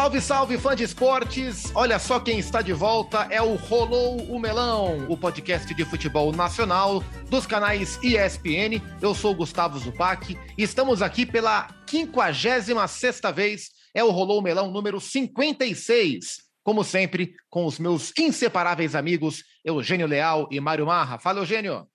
Salve, 0.00 0.20
salve, 0.22 0.56
fã 0.56 0.74
de 0.74 0.82
esportes! 0.82 1.70
Olha 1.74 1.98
só 1.98 2.18
quem 2.18 2.38
está 2.38 2.62
de 2.62 2.72
volta, 2.72 3.28
é 3.30 3.42
o 3.42 3.54
Rolou 3.54 4.16
o 4.34 4.40
Melão, 4.40 5.04
o 5.10 5.14
podcast 5.14 5.74
de 5.74 5.84
futebol 5.84 6.32
nacional 6.32 7.04
dos 7.28 7.46
canais 7.46 8.02
ESPN. 8.02 8.80
Eu 9.02 9.14
sou 9.14 9.34
Gustavo 9.34 9.78
Zupac 9.78 10.38
e 10.56 10.62
estamos 10.62 11.02
aqui 11.02 11.26
pela 11.26 11.68
56 11.86 13.20
vez, 13.34 13.72
é 13.92 14.02
o 14.02 14.10
Rolou 14.10 14.38
o 14.38 14.42
Melão 14.42 14.70
número 14.70 14.98
56. 14.98 16.48
Como 16.62 16.82
sempre, 16.82 17.34
com 17.50 17.66
os 17.66 17.78
meus 17.78 18.10
inseparáveis 18.18 18.94
amigos 18.94 19.44
Eugênio 19.62 20.06
Leal 20.06 20.48
e 20.50 20.58
Mário 20.60 20.86
Marra. 20.86 21.18
Fala, 21.18 21.40
Eugênio! 21.40 21.86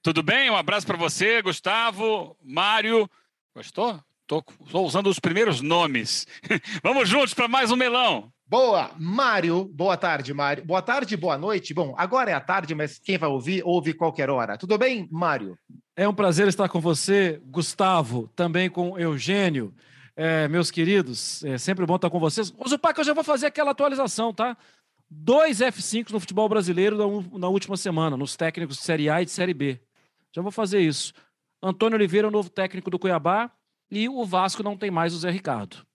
Tudo 0.00 0.22
bem? 0.22 0.48
Um 0.48 0.56
abraço 0.56 0.86
para 0.86 0.96
você, 0.96 1.42
Gustavo, 1.42 2.38
Mário. 2.40 3.10
Gostou? 3.52 4.00
Estou 4.26 4.84
usando 4.84 5.06
os 5.06 5.20
primeiros 5.20 5.60
nomes. 5.60 6.26
Vamos 6.82 7.08
juntos 7.08 7.32
para 7.32 7.46
mais 7.46 7.70
um 7.70 7.76
melão. 7.76 8.32
Boa, 8.48 8.90
Mário. 8.98 9.64
Boa 9.66 9.96
tarde, 9.96 10.34
Mário. 10.34 10.64
Boa 10.64 10.82
tarde, 10.82 11.16
boa 11.16 11.38
noite. 11.38 11.72
Bom, 11.72 11.94
agora 11.96 12.32
é 12.32 12.34
a 12.34 12.40
tarde, 12.40 12.74
mas 12.74 12.98
quem 12.98 13.16
vai 13.16 13.28
ouvir, 13.28 13.62
ouve 13.64 13.94
qualquer 13.94 14.28
hora. 14.28 14.58
Tudo 14.58 14.76
bem, 14.76 15.08
Mário? 15.12 15.56
É 15.94 16.08
um 16.08 16.14
prazer 16.14 16.48
estar 16.48 16.68
com 16.68 16.80
você, 16.80 17.40
Gustavo, 17.44 18.28
também 18.34 18.68
com 18.68 18.98
Eugênio. 18.98 19.72
É, 20.16 20.48
meus 20.48 20.72
queridos, 20.72 21.44
é 21.44 21.56
sempre 21.56 21.86
bom 21.86 21.94
estar 21.94 22.10
com 22.10 22.18
vocês. 22.18 22.52
Zupac, 22.68 22.98
eu 22.98 23.04
já 23.04 23.14
vou 23.14 23.22
fazer 23.22 23.46
aquela 23.46 23.70
atualização, 23.70 24.34
tá? 24.34 24.56
Dois 25.08 25.60
F5 25.60 26.10
no 26.10 26.18
futebol 26.18 26.48
brasileiro 26.48 26.96
na, 26.96 27.38
na 27.38 27.48
última 27.48 27.76
semana, 27.76 28.16
nos 28.16 28.34
técnicos 28.34 28.76
de 28.78 28.82
Série 28.82 29.08
A 29.08 29.22
e 29.22 29.24
de 29.24 29.30
Série 29.30 29.54
B. 29.54 29.80
Já 30.34 30.42
vou 30.42 30.50
fazer 30.50 30.80
isso. 30.80 31.12
Antônio 31.62 31.96
Oliveira, 31.96 32.26
o 32.26 32.30
novo 32.30 32.50
técnico 32.50 32.90
do 32.90 32.98
Cuiabá, 32.98 33.52
e 33.90 34.08
o 34.08 34.24
Vasco 34.24 34.62
não 34.62 34.76
tem 34.76 34.90
mais 34.90 35.14
o 35.14 35.18
Zé 35.18 35.30
Ricardo. 35.30 35.86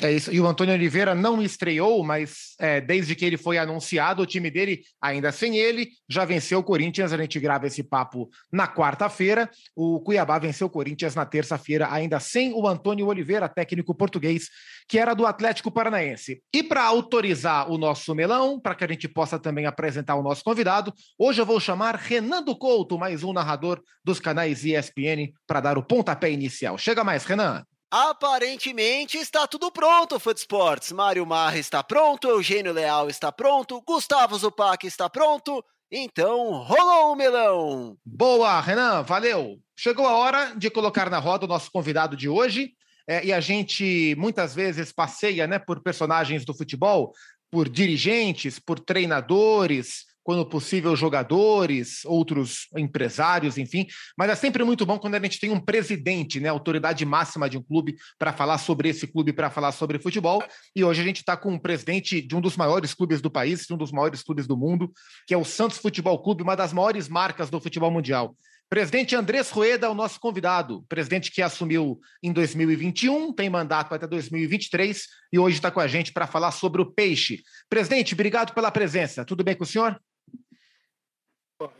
É 0.00 0.12
isso. 0.12 0.32
E 0.32 0.40
o 0.40 0.46
Antônio 0.46 0.74
Oliveira 0.74 1.12
não 1.14 1.42
estreou, 1.42 2.04
mas 2.04 2.54
é, 2.60 2.80
desde 2.80 3.16
que 3.16 3.24
ele 3.24 3.36
foi 3.36 3.58
anunciado, 3.58 4.22
o 4.22 4.26
time 4.26 4.48
dele, 4.48 4.82
ainda 5.00 5.32
sem 5.32 5.56
ele, 5.56 5.88
já 6.08 6.24
venceu 6.24 6.60
o 6.60 6.62
Corinthians. 6.62 7.12
A 7.12 7.16
gente 7.16 7.40
grava 7.40 7.66
esse 7.66 7.82
papo 7.82 8.28
na 8.52 8.68
quarta-feira. 8.68 9.50
O 9.74 10.00
Cuiabá 10.00 10.38
venceu 10.38 10.68
o 10.68 10.70
Corinthians 10.70 11.16
na 11.16 11.26
terça-feira, 11.26 11.88
ainda 11.90 12.20
sem 12.20 12.52
o 12.52 12.66
Antônio 12.68 13.06
Oliveira, 13.06 13.48
técnico 13.48 13.92
português, 13.92 14.48
que 14.88 14.98
era 14.98 15.14
do 15.14 15.26
Atlético 15.26 15.70
Paranaense. 15.70 16.42
E 16.54 16.62
para 16.62 16.84
autorizar 16.84 17.68
o 17.68 17.76
nosso 17.76 18.14
melão, 18.14 18.60
para 18.60 18.76
que 18.76 18.84
a 18.84 18.88
gente 18.88 19.08
possa 19.08 19.38
também 19.38 19.66
apresentar 19.66 20.14
o 20.14 20.22
nosso 20.22 20.44
convidado, 20.44 20.92
hoje 21.18 21.40
eu 21.40 21.46
vou 21.46 21.58
chamar 21.58 21.96
Renando 21.96 22.56
Couto, 22.56 22.96
mais 22.96 23.24
um 23.24 23.32
narrador 23.32 23.82
dos 24.04 24.20
canais 24.20 24.64
ESPN, 24.64 25.32
para 25.46 25.60
dar 25.60 25.76
o 25.76 25.82
pontapé 25.82 26.30
inicial. 26.30 26.78
Chega 26.78 27.02
mais, 27.02 27.24
Renan. 27.24 27.64
Aparentemente 27.90 29.16
está 29.16 29.46
tudo 29.46 29.72
pronto, 29.72 30.20
Foot 30.20 30.38
Sports. 30.38 30.92
Mário 30.92 31.24
Marra 31.24 31.56
está 31.58 31.82
pronto, 31.82 32.28
Eugênio 32.28 32.72
Leal 32.72 33.08
está 33.08 33.32
pronto, 33.32 33.80
Gustavo 33.80 34.36
Zupac 34.36 34.86
está 34.86 35.08
pronto. 35.08 35.64
Então, 35.90 36.62
rolou 36.64 37.12
o 37.12 37.16
melão! 37.16 37.96
Boa, 38.04 38.60
Renan, 38.60 39.02
valeu! 39.02 39.58
Chegou 39.74 40.06
a 40.06 40.18
hora 40.18 40.52
de 40.54 40.68
colocar 40.68 41.08
na 41.08 41.18
roda 41.18 41.46
o 41.46 41.48
nosso 41.48 41.70
convidado 41.70 42.14
de 42.14 42.28
hoje. 42.28 42.72
É, 43.08 43.24
e 43.24 43.32
a 43.32 43.40
gente 43.40 44.14
muitas 44.18 44.54
vezes 44.54 44.92
passeia 44.92 45.46
né, 45.46 45.58
por 45.58 45.82
personagens 45.82 46.44
do 46.44 46.52
futebol, 46.52 47.14
por 47.50 47.70
dirigentes, 47.70 48.58
por 48.58 48.78
treinadores, 48.78 50.04
quando 50.28 50.44
possível, 50.44 50.94
jogadores, 50.94 52.04
outros 52.04 52.68
empresários, 52.76 53.56
enfim. 53.56 53.86
Mas 54.14 54.28
é 54.28 54.34
sempre 54.34 54.62
muito 54.62 54.84
bom 54.84 54.98
quando 54.98 55.14
a 55.14 55.20
gente 55.20 55.40
tem 55.40 55.50
um 55.50 55.58
presidente, 55.58 56.38
né, 56.38 56.50
autoridade 56.50 57.02
máxima 57.06 57.48
de 57.48 57.56
um 57.56 57.62
clube, 57.62 57.96
para 58.18 58.30
falar 58.30 58.58
sobre 58.58 58.90
esse 58.90 59.06
clube, 59.06 59.32
para 59.32 59.48
falar 59.48 59.72
sobre 59.72 59.98
futebol. 59.98 60.44
E 60.76 60.84
hoje 60.84 61.00
a 61.00 61.04
gente 61.04 61.20
está 61.20 61.34
com 61.34 61.52
um 61.52 61.58
presidente 61.58 62.20
de 62.20 62.36
um 62.36 62.42
dos 62.42 62.58
maiores 62.58 62.92
clubes 62.92 63.22
do 63.22 63.30
país, 63.30 63.64
de 63.64 63.72
um 63.72 63.78
dos 63.78 63.90
maiores 63.90 64.22
clubes 64.22 64.46
do 64.46 64.54
mundo, 64.54 64.92
que 65.26 65.32
é 65.32 65.36
o 65.38 65.46
Santos 65.46 65.78
Futebol 65.78 66.22
Clube, 66.22 66.42
uma 66.42 66.54
das 66.54 66.74
maiores 66.74 67.08
marcas 67.08 67.48
do 67.48 67.58
futebol 67.58 67.90
mundial. 67.90 68.36
Presidente 68.68 69.16
Andrés 69.16 69.48
Rueda 69.48 69.86
é 69.86 69.88
o 69.88 69.94
nosso 69.94 70.20
convidado, 70.20 70.84
presidente 70.90 71.32
que 71.32 71.40
assumiu 71.40 71.98
em 72.22 72.34
2021, 72.34 73.32
tem 73.32 73.48
mandato 73.48 73.94
até 73.94 74.06
2023 74.06 75.06
e 75.32 75.38
hoje 75.38 75.56
está 75.56 75.70
com 75.70 75.80
a 75.80 75.86
gente 75.88 76.12
para 76.12 76.26
falar 76.26 76.50
sobre 76.50 76.82
o 76.82 76.84
peixe. 76.84 77.42
Presidente, 77.70 78.12
obrigado 78.12 78.52
pela 78.52 78.70
presença. 78.70 79.24
Tudo 79.24 79.42
bem 79.42 79.56
com 79.56 79.64
o 79.64 79.66
senhor? 79.66 79.98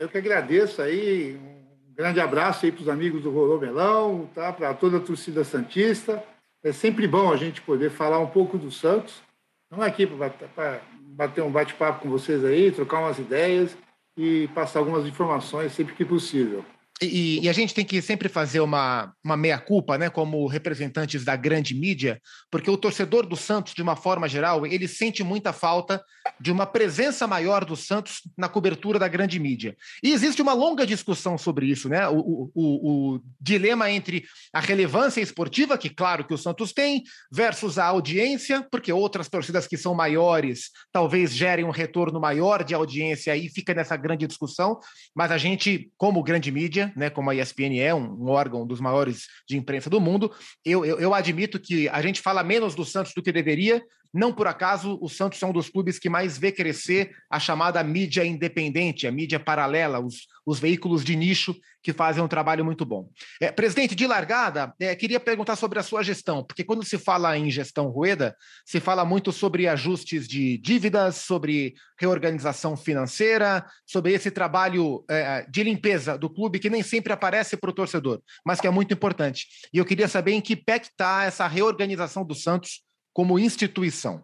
Eu 0.00 0.08
que 0.08 0.18
agradeço 0.18 0.82
aí, 0.82 1.36
um 1.36 1.94
grande 1.94 2.18
abraço 2.18 2.66
aí 2.66 2.72
para 2.72 2.82
os 2.82 2.88
amigos 2.88 3.22
do 3.22 3.30
Rolô 3.30 3.60
Melão, 3.60 4.28
tá? 4.34 4.52
para 4.52 4.74
toda 4.74 4.96
a 4.96 5.00
torcida 5.00 5.44
Santista. 5.44 6.20
É 6.64 6.72
sempre 6.72 7.06
bom 7.06 7.32
a 7.32 7.36
gente 7.36 7.62
poder 7.62 7.88
falar 7.88 8.18
um 8.18 8.26
pouco 8.26 8.58
do 8.58 8.72
Santos. 8.72 9.22
Não 9.70 9.80
aqui 9.80 10.04
para 10.04 10.80
bater 11.14 11.44
um 11.44 11.50
bate-papo 11.52 12.00
com 12.00 12.10
vocês 12.10 12.44
aí, 12.44 12.72
trocar 12.72 12.98
umas 12.98 13.20
ideias 13.20 13.78
e 14.16 14.48
passar 14.48 14.80
algumas 14.80 15.06
informações 15.06 15.70
sempre 15.70 15.94
que 15.94 16.04
possível. 16.04 16.64
E, 17.00 17.40
e, 17.44 17.48
a 17.48 17.52
gente 17.52 17.72
tem 17.72 17.84
que 17.84 18.02
sempre 18.02 18.28
fazer 18.28 18.60
uma, 18.60 19.12
uma 19.24 19.36
meia-culpa, 19.36 19.96
né, 19.96 20.10
como 20.10 20.46
representantes 20.46 21.24
da 21.24 21.36
grande 21.36 21.74
mídia, 21.74 22.20
porque 22.50 22.70
o 22.70 22.76
torcedor 22.76 23.26
do 23.26 23.36
Santos, 23.36 23.72
de 23.72 23.82
uma 23.82 23.94
forma 23.94 24.28
geral, 24.28 24.66
ele 24.66 24.88
sente 24.88 25.22
muita 25.22 25.52
falta 25.52 26.02
de 26.40 26.50
uma 26.50 26.66
presença 26.66 27.26
maior 27.26 27.64
do 27.64 27.76
Santos 27.76 28.20
na 28.36 28.48
cobertura 28.48 28.98
da 28.98 29.08
grande 29.08 29.38
mídia. 29.38 29.76
E 30.02 30.12
existe 30.12 30.42
uma 30.42 30.52
longa 30.52 30.86
discussão 30.86 31.38
sobre 31.38 31.66
isso, 31.66 31.88
né? 31.88 32.08
O, 32.08 32.50
o, 32.54 33.14
o, 33.14 33.20
dilema 33.40 33.90
entre 33.90 34.24
a 34.52 34.60
relevância 34.60 35.20
esportiva, 35.20 35.78
que 35.78 35.88
claro 35.88 36.24
que 36.24 36.34
o 36.34 36.38
Santos 36.38 36.72
tem, 36.72 37.02
versus 37.30 37.78
a 37.78 37.86
audiência, 37.86 38.66
porque 38.70 38.92
outras 38.92 39.28
torcidas 39.28 39.66
que 39.66 39.76
são 39.76 39.94
maiores 39.94 40.70
talvez 40.92 41.34
gerem 41.34 41.64
um 41.64 41.70
retorno 41.70 42.20
maior 42.20 42.64
de 42.64 42.74
audiência 42.74 43.36
e 43.36 43.48
fica 43.48 43.72
nessa 43.72 43.96
grande 43.96 44.26
discussão, 44.26 44.78
mas 45.14 45.30
a 45.30 45.38
gente, 45.38 45.90
como 45.96 46.22
grande 46.22 46.50
mídia, 46.50 46.87
né, 46.96 47.10
como 47.10 47.30
a 47.30 47.34
ESPN 47.34 47.78
é, 47.80 47.94
um, 47.94 48.12
um 48.12 48.28
órgão 48.28 48.66
dos 48.66 48.80
maiores 48.80 49.26
de 49.48 49.56
imprensa 49.56 49.88
do 49.88 50.00
mundo, 50.00 50.32
eu, 50.64 50.84
eu, 50.84 50.98
eu 50.98 51.14
admito 51.14 51.58
que 51.58 51.88
a 51.88 52.00
gente 52.02 52.20
fala 52.20 52.42
menos 52.42 52.74
do 52.74 52.84
Santos 52.84 53.12
do 53.14 53.22
que 53.22 53.32
deveria, 53.32 53.82
não 54.12 54.32
por 54.32 54.46
acaso, 54.46 54.98
o 55.02 55.08
Santos 55.08 55.42
é 55.42 55.46
um 55.46 55.52
dos 55.52 55.68
clubes 55.68 55.98
que 55.98 56.08
mais 56.08 56.38
vê 56.38 56.50
crescer 56.50 57.14
a 57.30 57.38
chamada 57.38 57.82
mídia 57.82 58.24
independente, 58.24 59.06
a 59.06 59.12
mídia 59.12 59.38
paralela, 59.38 60.00
os, 60.00 60.26
os 60.46 60.58
veículos 60.58 61.04
de 61.04 61.14
nicho 61.14 61.54
que 61.82 61.92
fazem 61.92 62.22
um 62.22 62.28
trabalho 62.28 62.64
muito 62.64 62.84
bom. 62.84 63.08
É, 63.40 63.52
presidente, 63.52 63.94
de 63.94 64.06
largada, 64.06 64.74
é, 64.80 64.94
queria 64.96 65.20
perguntar 65.20 65.56
sobre 65.56 65.78
a 65.78 65.82
sua 65.82 66.02
gestão, 66.02 66.42
porque 66.42 66.64
quando 66.64 66.84
se 66.84 66.98
fala 66.98 67.36
em 67.36 67.50
gestão 67.50 67.88
Rueda, 67.88 68.34
se 68.64 68.80
fala 68.80 69.04
muito 69.04 69.30
sobre 69.30 69.68
ajustes 69.68 70.26
de 70.26 70.58
dívidas, 70.58 71.16
sobre 71.16 71.74
reorganização 71.98 72.76
financeira, 72.76 73.64
sobre 73.86 74.12
esse 74.12 74.30
trabalho 74.30 75.04
é, 75.08 75.46
de 75.48 75.62
limpeza 75.62 76.16
do 76.16 76.30
clube 76.30 76.58
que 76.58 76.70
nem 76.70 76.82
sempre 76.82 77.12
aparece 77.12 77.56
para 77.56 77.70
o 77.70 77.74
torcedor, 77.74 78.20
mas 78.44 78.60
que 78.60 78.66
é 78.66 78.70
muito 78.70 78.92
importante. 78.92 79.46
E 79.72 79.78
eu 79.78 79.84
queria 79.84 80.08
saber 80.08 80.32
em 80.32 80.40
que 80.40 80.56
pé 80.56 80.76
está 80.76 81.24
essa 81.24 81.46
reorganização 81.46 82.24
do 82.24 82.34
Santos 82.34 82.87
como 83.12 83.38
instituição? 83.38 84.22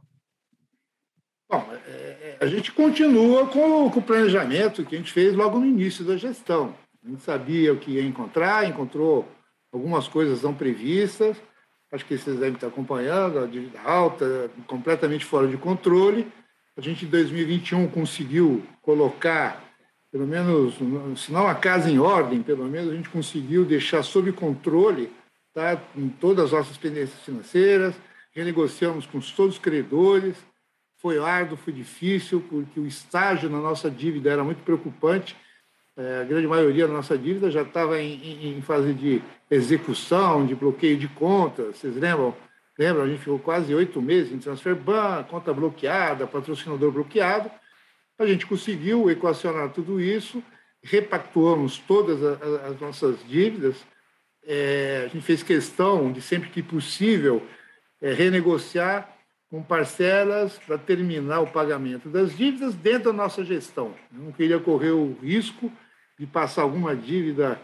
Bom, 1.50 1.69
é, 1.87 1.91
é, 1.91 2.39
a 2.41 2.47
gente 2.47 2.72
continua 2.72 3.47
com, 3.47 3.87
o 3.87 4.03
planejamento 4.03 4.84
que 4.84 4.95
a 4.95 4.99
gente 4.99 5.12
fez 5.12 5.34
logo 5.34 5.59
no 5.59 5.67
início 5.67 6.05
da 6.05 6.17
gestão. 6.17 6.75
A 7.05 7.09
gente 7.09 7.23
sabia 7.23 7.73
o 7.73 7.78
que 7.78 7.93
ia 7.93 8.03
encontrar, 8.03 8.69
encontrou 8.69 9.28
algumas 9.73 10.09
coisas 10.09 10.43
não 10.43 10.55
previstas, 10.55 11.37
acho 11.93 12.05
que 12.06 12.17
vocês 12.17 12.39
devem 12.39 12.55
estar 12.55 12.69
acompanhando, 12.69 13.39
a 13.39 13.47
dívida 13.47 13.81
alta, 13.83 14.50
completamente 14.67 15.25
fora 15.25 15.47
de 15.47 15.56
controle. 15.56 16.27
A 16.77 16.81
gente, 16.81 17.05
em 17.05 17.09
2021, 17.09 17.87
conseguiu 17.89 18.65
colocar, 18.83 19.62
pelo 20.11 20.27
menos, 20.27 20.75
se 21.21 21.31
não 21.31 21.47
a 21.47 21.55
casa 21.55 21.91
em 21.91 21.99
ordem, 21.99 22.43
pelo 22.43 22.65
menos 22.65 22.91
a 22.91 22.97
gente 22.97 23.09
conseguiu 23.11 23.65
deixar 23.65 24.03
sob 24.03 24.32
controle 24.32 25.12
tá, 25.53 25.81
em 25.97 26.08
todas 26.08 26.47
as 26.47 26.53
nossas 26.53 26.76
pendências 26.76 27.20
financeiras, 27.20 27.94
renegociamos 28.34 29.06
com 29.06 29.20
todos 29.20 29.54
os 29.54 29.60
credores. 29.60 30.36
Foi 30.98 31.19
árduo, 31.19 31.56
foi 31.56 31.72
difícil, 31.72 32.42
porque 32.48 32.81
o 32.81 32.86
estágio 32.86 33.48
na 33.48 33.60
nossa 33.60 33.90
dívida 33.90 34.31
era 34.31 34.42
muito 34.42 34.62
preocupante. 34.62 35.36
É, 35.96 36.22
a 36.22 36.25
grande 36.25 36.46
maioria 36.46 36.88
da 36.88 36.92
nossa 36.92 37.16
dívida 37.16 37.50
já 37.50 37.62
estava 37.62 38.00
em, 38.00 38.56
em, 38.56 38.62
fase 38.62 38.92
de 38.92 39.22
execução, 39.48 40.44
de 40.44 40.54
bloqueio 40.54 40.96
de 40.96 41.06
contas. 41.06 41.76
Vocês 41.76 41.94
lembram? 41.94 42.34
Lembram? 42.76 43.04
A 43.04 43.08
gente 43.08 43.20
ficou 43.20 43.38
quase 43.38 43.72
oito 43.72 44.02
meses 44.02 44.32
em 44.32 44.38
transfer 44.38 44.75
ban, 44.75 45.22
conta 45.25 45.52
bloqueada, 45.52 46.26
patrocinador 46.26 46.90
bloqueado. 46.90 47.48
A 48.19 48.26
gente 48.26 48.46
conseguiu 48.46 49.08
equacionar 49.08 49.70
tudo 49.70 50.00
isso, 50.00 50.42
repactuamos 50.82 51.78
todas 51.78 52.22
as, 52.22 52.42
as 52.42 52.81
nossas 52.81 53.19
dívidas. 53.28 53.76
É, 54.44 55.04
a 55.04 55.08
gente 55.08 55.25
fez 55.25 55.42
questão 55.42 56.10
de, 56.10 56.20
sempre 56.20 56.50
que 56.50 56.62
possível, 56.62 57.40
é, 58.05 58.12
renegociar 58.12 59.17
com 59.51 59.62
parcelas 59.62 60.59
para 60.59 60.77
terminar 60.77 61.41
o 61.41 61.47
pagamento 61.47 62.11
das 62.11 62.37
dívidas 62.37 62.75
dentro 62.75 63.05
da 63.05 63.12
nossa 63.15 63.43
gestão. 63.43 63.95
Eu 64.12 64.25
não 64.25 64.33
queria 64.33 64.61
correr 64.61 64.91
o 64.91 65.17
risco 65.23 65.73
de 66.19 66.27
passar 66.27 66.62
alguma 66.62 66.95
dívida 66.95 67.59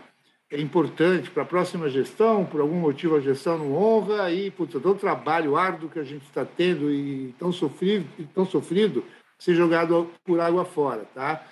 importante 0.51 1.31
para 1.31 1.43
a 1.43 1.47
próxima 1.47 1.91
gestão, 1.91 2.47
por 2.47 2.61
algum 2.61 2.81
motivo 2.81 3.17
a 3.17 3.21
gestão 3.21 3.59
não 3.59 3.75
honra, 3.75 4.23
aí, 4.23 4.51
putz, 4.51 4.73
todo 4.73 4.91
o 4.91 4.95
trabalho 4.95 5.57
árduo 5.57 5.91
que 5.91 5.99
a 5.99 6.05
gente 6.05 6.25
está 6.25 6.45
tendo 6.45 6.91
e 6.91 7.35
tão 7.39 7.53
sofrido, 7.53 8.07
e 8.19 8.25
tão 8.25 8.47
sofrido 8.47 9.05
ser 9.39 9.55
jogado 9.55 10.11
por 10.25 10.41
água 10.41 10.65
fora, 10.65 11.05
tá? 11.15 11.45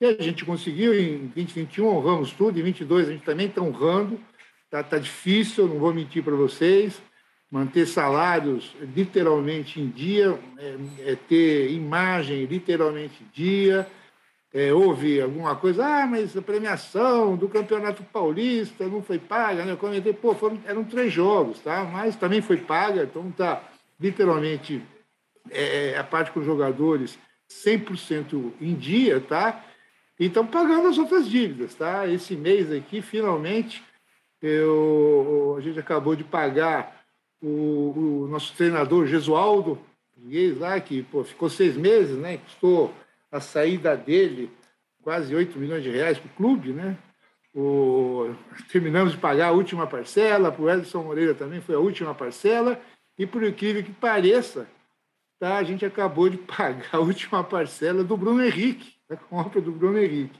E 0.00 0.06
a 0.06 0.22
gente 0.22 0.46
conseguiu, 0.46 0.98
em 0.98 1.26
2021 1.26 1.86
honramos 1.86 2.32
tudo, 2.32 2.58
em 2.58 2.62
22 2.62 3.08
a 3.08 3.12
gente 3.12 3.24
também 3.24 3.48
está 3.48 3.60
honrando, 3.60 4.18
tá, 4.70 4.82
tá 4.82 4.98
difícil, 4.98 5.68
não 5.68 5.78
vou 5.78 5.92
mentir 5.92 6.24
para 6.24 6.34
vocês, 6.34 7.00
manter 7.50 7.86
salários 7.86 8.74
literalmente 8.94 9.80
em 9.80 9.88
dia, 9.88 10.38
é, 10.58 11.12
é 11.12 11.16
ter 11.16 11.72
imagem 11.72 12.44
literalmente 12.44 13.22
em 13.22 13.28
dia, 13.32 13.86
é, 14.52 14.72
houve 14.72 15.20
alguma 15.20 15.54
coisa, 15.54 15.84
ah, 15.84 16.06
mas 16.06 16.36
a 16.36 16.42
premiação 16.42 17.36
do 17.36 17.48
Campeonato 17.48 18.02
Paulista 18.02 18.86
não 18.86 19.00
foi 19.02 19.18
paga, 19.18 19.64
né? 19.64 19.72
Eu 19.72 19.76
comentei, 19.76 20.12
pô, 20.12 20.34
foram, 20.34 20.58
eram 20.66 20.82
três 20.82 21.12
jogos, 21.12 21.60
tá? 21.60 21.84
Mas 21.84 22.16
também 22.16 22.42
foi 22.42 22.56
paga, 22.56 23.04
então 23.04 23.30
tá 23.30 23.62
literalmente 23.98 24.82
é, 25.50 25.96
a 25.96 26.02
parte 26.02 26.32
com 26.32 26.40
os 26.40 26.46
jogadores 26.46 27.16
100% 27.48 28.52
em 28.60 28.74
dia, 28.74 29.20
tá? 29.20 29.64
E 30.18 30.26
estão 30.26 30.46
pagando 30.46 30.88
as 30.88 30.98
outras 30.98 31.28
dívidas, 31.28 31.74
tá? 31.74 32.08
Esse 32.08 32.36
mês 32.36 32.72
aqui, 32.72 33.00
finalmente, 33.00 33.82
eu, 34.42 35.54
a 35.58 35.60
gente 35.60 35.78
acabou 35.78 36.16
de 36.16 36.24
pagar 36.24 36.99
o, 37.42 38.24
o 38.24 38.28
nosso 38.28 38.54
treinador 38.54 39.06
Gesualdo, 39.06 39.78
lá, 40.58 40.78
que 40.80 41.02
pô, 41.02 41.24
ficou 41.24 41.48
seis 41.48 41.76
meses, 41.76 42.16
né? 42.16 42.38
Custou 42.38 42.94
a 43.30 43.40
saída 43.40 43.96
dele, 43.96 44.50
quase 45.02 45.34
8 45.34 45.58
milhões 45.58 45.82
de 45.82 45.90
reais 45.90 46.18
para 46.18 46.28
o 46.28 46.34
clube, 46.34 46.72
né? 46.72 46.96
O, 47.54 48.34
terminamos 48.70 49.12
de 49.12 49.18
pagar 49.18 49.48
a 49.48 49.52
última 49.52 49.86
parcela, 49.86 50.52
para 50.52 50.62
o 50.62 50.70
Edson 50.70 51.02
Moreira 51.02 51.34
também 51.34 51.60
foi 51.60 51.74
a 51.74 51.80
última 51.80 52.14
parcela, 52.14 52.80
e 53.18 53.26
por 53.26 53.42
incrível 53.42 53.82
que 53.82 53.92
pareça, 53.92 54.68
tá, 55.38 55.56
a 55.56 55.62
gente 55.62 55.84
acabou 55.84 56.28
de 56.28 56.36
pagar 56.56 56.88
a 56.92 57.00
última 57.00 57.42
parcela 57.42 58.04
do 58.04 58.16
Bruno 58.16 58.44
Henrique, 58.44 58.94
da 59.08 59.16
compra 59.16 59.60
do 59.60 59.72
Bruno 59.72 59.98
Henrique. 59.98 60.38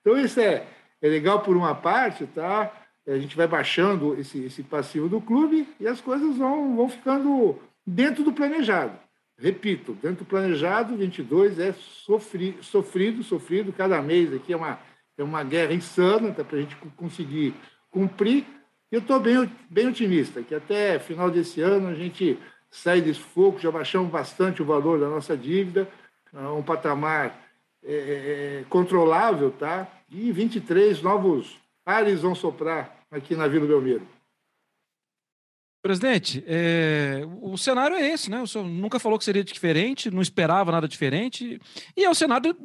Então, 0.00 0.18
isso 0.18 0.40
é, 0.40 0.66
é 1.00 1.08
legal 1.08 1.40
por 1.40 1.56
uma 1.56 1.74
parte, 1.74 2.26
tá? 2.26 2.72
A 3.08 3.18
gente 3.18 3.36
vai 3.36 3.46
baixando 3.46 4.18
esse, 4.20 4.44
esse 4.44 4.62
passivo 4.62 5.08
do 5.08 5.20
clube 5.20 5.66
e 5.80 5.86
as 5.86 6.00
coisas 6.00 6.36
vão, 6.36 6.76
vão 6.76 6.88
ficando 6.88 7.58
dentro 7.86 8.22
do 8.22 8.32
planejado. 8.32 8.98
Repito, 9.38 9.92
dentro 10.02 10.24
do 10.24 10.28
planejado, 10.28 10.96
22 10.96 11.58
é 11.58 11.72
sofri, 11.72 12.58
sofrido, 12.60 13.22
sofrido. 13.22 13.72
Cada 13.72 14.02
mês 14.02 14.34
aqui 14.34 14.52
é 14.52 14.56
uma, 14.56 14.78
é 15.16 15.22
uma 15.22 15.42
guerra 15.42 15.72
insana 15.72 16.32
tá, 16.32 16.44
para 16.44 16.58
a 16.58 16.60
gente 16.60 16.76
conseguir 16.96 17.54
cumprir. 17.90 18.44
Eu 18.90 18.98
estou 18.98 19.18
bem, 19.20 19.50
bem 19.70 19.88
otimista, 19.88 20.42
que 20.42 20.54
até 20.54 20.98
final 20.98 21.30
desse 21.30 21.60
ano 21.60 21.88
a 21.88 21.94
gente 21.94 22.38
sai 22.70 23.00
desse 23.00 23.20
fogo, 23.20 23.58
já 23.58 23.70
baixamos 23.70 24.10
bastante 24.10 24.60
o 24.60 24.64
valor 24.66 24.98
da 24.98 25.08
nossa 25.08 25.36
dívida, 25.36 25.88
a 26.34 26.52
um 26.52 26.62
patamar 26.62 27.38
é, 27.82 27.92
é, 27.92 28.60
é 28.60 28.64
controlável, 28.68 29.50
tá? 29.50 29.86
E 30.10 30.32
23 30.32 31.00
novos 31.00 31.56
ares 31.86 32.22
vão 32.22 32.34
soprar 32.34 32.97
aqui 33.10 33.34
na 33.34 33.48
Vila 33.48 33.66
Belmiro. 33.66 34.06
Presidente, 35.80 36.42
é, 36.46 37.22
o 37.40 37.56
cenário 37.56 37.96
é 37.96 38.12
esse, 38.12 38.30
né? 38.30 38.42
O 38.42 38.46
senhor 38.46 38.66
nunca 38.66 38.98
falou 38.98 39.18
que 39.18 39.24
seria 39.24 39.44
diferente, 39.44 40.10
não 40.10 40.20
esperava 40.20 40.72
nada 40.72 40.88
diferente, 40.88 41.60
e 41.96 42.04
é 42.04 42.10
o 42.10 42.14
cenário 42.14 42.56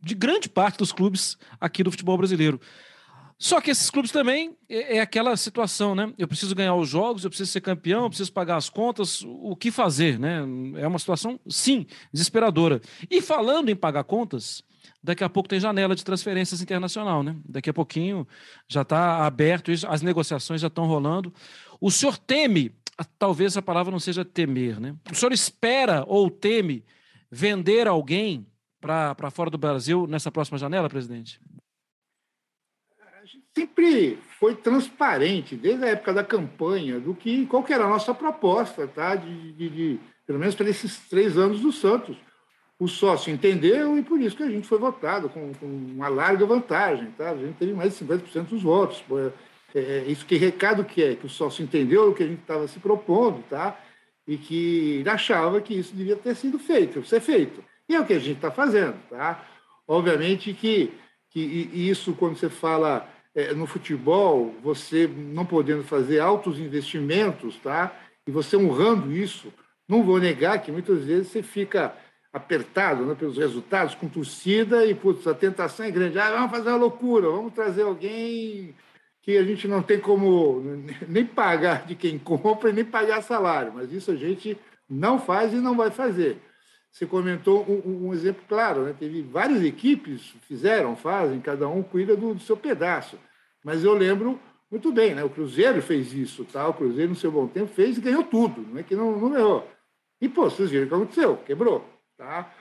de 0.00 0.14
grande 0.14 0.48
parte 0.48 0.78
dos 0.78 0.92
clubes 0.92 1.36
aqui 1.60 1.82
do 1.82 1.90
futebol 1.90 2.16
brasileiro. 2.16 2.60
Só 3.36 3.60
que 3.60 3.70
esses 3.70 3.90
clubes 3.90 4.12
também 4.12 4.54
é, 4.68 4.98
é, 4.98 5.00
aquela 5.00 5.36
situação, 5.36 5.94
né? 5.94 6.12
Eu 6.16 6.28
preciso 6.28 6.54
ganhar 6.54 6.74
os 6.74 6.88
jogos, 6.88 7.24
eu 7.24 7.30
preciso 7.30 7.50
ser 7.50 7.60
campeão, 7.60 8.04
eu 8.04 8.08
preciso 8.10 8.32
pagar 8.32 8.56
as 8.56 8.68
contas, 8.68 9.22
o 9.24 9.56
que 9.56 9.70
fazer, 9.70 10.18
né? 10.18 10.40
É 10.76 10.86
uma 10.86 10.98
situação, 10.98 11.40
sim, 11.48 11.86
desesperadora. 12.12 12.80
E 13.10 13.20
falando 13.20 13.70
em 13.70 13.76
pagar 13.76 14.04
contas, 14.04 14.62
daqui 15.02 15.24
a 15.24 15.28
pouco 15.28 15.48
tem 15.48 15.60
janela 15.60 15.94
de 15.94 16.04
transferências 16.04 16.60
internacional, 16.60 17.22
né? 17.22 17.36
Daqui 17.44 17.70
a 17.70 17.74
pouquinho 17.74 18.26
já 18.68 18.82
está 18.82 19.24
aberto, 19.26 19.70
as 19.88 20.02
negociações 20.02 20.60
já 20.60 20.68
estão 20.68 20.86
rolando. 20.86 21.32
O 21.80 21.90
senhor 21.90 22.18
teme, 22.18 22.72
talvez 23.18 23.56
a 23.56 23.62
palavra 23.62 23.90
não 23.90 24.00
seja 24.00 24.24
temer, 24.24 24.78
né? 24.80 24.94
O 25.10 25.14
senhor 25.14 25.32
espera 25.32 26.04
ou 26.06 26.30
teme 26.30 26.84
vender 27.30 27.86
alguém 27.88 28.46
para 28.80 29.30
fora 29.30 29.50
do 29.50 29.58
Brasil 29.58 30.06
nessa 30.06 30.30
próxima 30.30 30.58
janela, 30.58 30.88
presidente? 30.88 31.40
Sempre 33.54 34.18
foi 34.38 34.54
transparente, 34.54 35.56
desde 35.56 35.84
a 35.84 35.88
época 35.88 36.14
da 36.14 36.24
campanha, 36.24 37.00
do 37.00 37.14
que 37.14 37.46
qual 37.46 37.62
que 37.62 37.72
era 37.72 37.84
a 37.84 37.88
nossa 37.88 38.14
proposta, 38.14 38.86
tá? 38.86 39.14
De, 39.14 39.52
de, 39.52 39.68
de 39.68 40.00
pelo 40.26 40.38
menos 40.38 40.54
para 40.54 40.68
esses 40.68 40.98
três 41.08 41.36
anos 41.36 41.60
do 41.60 41.72
Santos. 41.72 42.16
O 42.80 42.88
sócio 42.88 43.30
entendeu 43.30 43.98
e 43.98 44.02
por 44.02 44.18
isso 44.18 44.34
que 44.34 44.42
a 44.42 44.50
gente 44.50 44.66
foi 44.66 44.78
votado 44.78 45.28
com, 45.28 45.52
com 45.52 45.66
uma 45.66 46.08
larga 46.08 46.46
vantagem, 46.46 47.10
tá? 47.10 47.30
A 47.30 47.36
gente 47.36 47.58
teve 47.58 47.74
mais 47.74 47.92
de 47.92 48.02
50% 48.06 48.44
dos 48.44 48.62
votos. 48.62 49.04
É, 49.74 49.78
é, 49.78 50.04
isso 50.08 50.24
que 50.24 50.36
recado 50.36 50.82
que 50.82 51.02
é? 51.02 51.14
Que 51.14 51.26
o 51.26 51.28
sócio 51.28 51.62
entendeu 51.62 52.08
o 52.08 52.14
que 52.14 52.22
a 52.22 52.26
gente 52.26 52.40
estava 52.40 52.66
se 52.66 52.80
propondo, 52.80 53.44
tá? 53.50 53.78
E 54.26 54.38
que 54.38 55.04
achava 55.06 55.60
que 55.60 55.74
isso 55.74 55.94
devia 55.94 56.16
ter 56.16 56.34
sido 56.34 56.58
feito, 56.58 57.04
ser 57.04 57.20
feito. 57.20 57.62
E 57.86 57.94
é 57.94 58.00
o 58.00 58.06
que 58.06 58.14
a 58.14 58.18
gente 58.18 58.36
está 58.36 58.50
fazendo, 58.50 58.96
tá? 59.10 59.46
Obviamente 59.86 60.54
que, 60.54 60.90
que 61.28 61.38
isso, 61.38 62.14
quando 62.14 62.38
você 62.38 62.48
fala 62.48 63.06
é, 63.34 63.52
no 63.52 63.66
futebol, 63.66 64.54
você 64.62 65.06
não 65.06 65.44
podendo 65.44 65.84
fazer 65.84 66.18
altos 66.20 66.58
investimentos, 66.58 67.56
tá? 67.56 67.94
E 68.26 68.30
você 68.30 68.56
honrando 68.56 69.12
isso, 69.12 69.52
não 69.86 70.02
vou 70.02 70.18
negar 70.18 70.62
que 70.62 70.72
muitas 70.72 71.04
vezes 71.04 71.28
você 71.28 71.42
fica 71.42 71.94
apertado 72.32 73.04
né, 73.04 73.14
pelos 73.14 73.36
resultados, 73.36 73.94
com 73.94 74.08
torcida, 74.08 74.86
e 74.86 74.94
putz, 74.94 75.26
a 75.26 75.34
tentação 75.34 75.86
é 75.86 75.90
grande. 75.90 76.18
Ah, 76.18 76.30
vamos 76.30 76.50
fazer 76.50 76.68
uma 76.68 76.78
loucura, 76.78 77.28
vamos 77.28 77.52
trazer 77.52 77.82
alguém 77.82 78.74
que 79.22 79.36
a 79.36 79.42
gente 79.42 79.68
não 79.68 79.82
tem 79.82 79.98
como 79.98 80.62
nem 81.08 81.26
pagar 81.26 81.86
de 81.86 81.94
quem 81.94 82.18
compra 82.18 82.72
nem 82.72 82.84
pagar 82.84 83.22
salário, 83.22 83.72
mas 83.74 83.92
isso 83.92 84.10
a 84.10 84.16
gente 84.16 84.56
não 84.88 85.18
faz 85.18 85.52
e 85.52 85.56
não 85.56 85.76
vai 85.76 85.90
fazer. 85.90 86.40
Você 86.90 87.06
comentou 87.06 87.64
um, 87.68 88.08
um 88.08 88.14
exemplo 88.14 88.42
claro, 88.48 88.82
né? 88.82 88.94
teve 88.98 89.22
várias 89.22 89.62
equipes 89.62 90.34
fizeram, 90.48 90.96
fazem, 90.96 91.40
cada 91.40 91.68
um 91.68 91.82
cuida 91.82 92.16
do, 92.16 92.34
do, 92.34 92.40
seu 92.40 92.56
pedaço. 92.56 93.16
Mas 93.64 93.84
eu 93.84 93.94
lembro 93.94 94.40
muito 94.68 94.90
bem, 94.90 95.14
né? 95.14 95.22
o 95.22 95.30
Cruzeiro 95.30 95.80
fez 95.80 96.12
isso, 96.12 96.44
tá? 96.44 96.66
o 96.66 96.74
Cruzeiro 96.74 97.10
no 97.10 97.16
seu 97.16 97.30
bom 97.30 97.46
tempo 97.46 97.68
fez 97.68 97.96
e 97.96 98.00
ganhou 98.00 98.24
tudo, 98.24 98.62
não 98.62 98.78
é 98.78 98.82
que 98.82 98.96
não, 98.96 99.16
não 99.16 99.38
errou. 99.38 99.70
E, 100.20 100.28
pô, 100.28 100.50
vocês 100.50 100.70
viram 100.70 100.86
o 100.86 100.88
que 100.88 100.94
aconteceu, 100.94 101.36
quebrou. 101.38 101.88
Tá? 102.20 102.52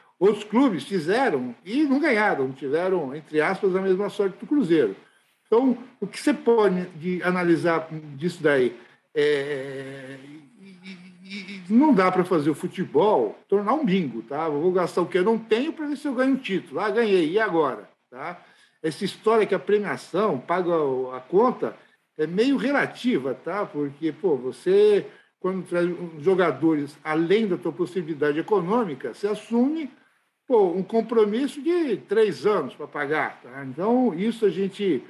Clubes 0.50 0.86
fizeram 0.86 1.54
e 1.66 1.84
não 1.84 2.00
ganharam, 2.00 2.50
tiveram, 2.54 3.14
entre 3.14 3.42
aspas, 3.42 3.76
a 3.76 3.82
mesma 3.82 4.10
sorte 4.10 4.38
do 4.40 4.48
Cruzeiro. 4.48 4.96
Então, 5.46 5.78
o 6.00 6.08
que 6.08 6.18
você 6.18 6.34
pode 6.34 6.86
de 6.92 7.22
analisar 7.24 7.90
disso 8.16 8.42
daí? 8.42 8.74
É, 9.14 10.18
e, 10.62 10.78
e 11.26 11.64
não 11.70 11.94
dá 11.94 12.10
para 12.10 12.24
fazer 12.24 12.50
o 12.50 12.56
futebol 12.56 13.38
tornar 13.50 13.74
um 13.74 13.84
bingo, 13.84 14.22
tá? 14.22 14.48
Vou 14.48 14.72
gastar 14.72 15.02
o 15.02 15.08
que 15.08 15.18
eu 15.18 15.26
não 15.26 15.38
tenho 15.38 15.74
para 15.74 15.88
ver 15.88 15.98
se 15.98 16.08
eu 16.08 16.16
ganho 16.16 16.36
um 16.36 16.38
título. 16.38 16.80
Ah, 16.80 16.90
ganhei, 16.90 17.32
e 17.32 17.38
agora? 17.38 17.90
Tá? 18.10 18.42
Essa 18.82 19.04
história 19.04 19.46
que 19.46 19.56
a 19.56 19.60
premiação 19.60 20.40
paga 20.40 20.72
a 21.18 21.20
conta 21.20 21.76
é 22.18 22.26
meio 22.26 22.56
relativa, 22.56 23.34
tá? 23.34 23.66
Porque, 23.66 24.14
pô, 24.14 24.38
você, 24.38 25.06
quando 25.40 25.66
traz 25.66 25.90
jogadores 26.20 26.98
além 27.04 27.48
da 27.48 27.58
tua 27.58 27.72
possibilidade 27.72 28.40
econômica, 28.40 29.14
você 29.14 29.28
assume 29.28 29.90
pô, 30.48 30.72
um 30.72 30.84
compromisso 30.84 31.62
de 31.62 31.98
três 31.98 32.46
anos 32.46 32.76
para 32.76 32.88
pagar, 32.88 33.40
tá? 33.42 33.64
Então, 33.66 34.14
isso 34.14 34.46
a 34.46 34.50
gente 34.50 35.04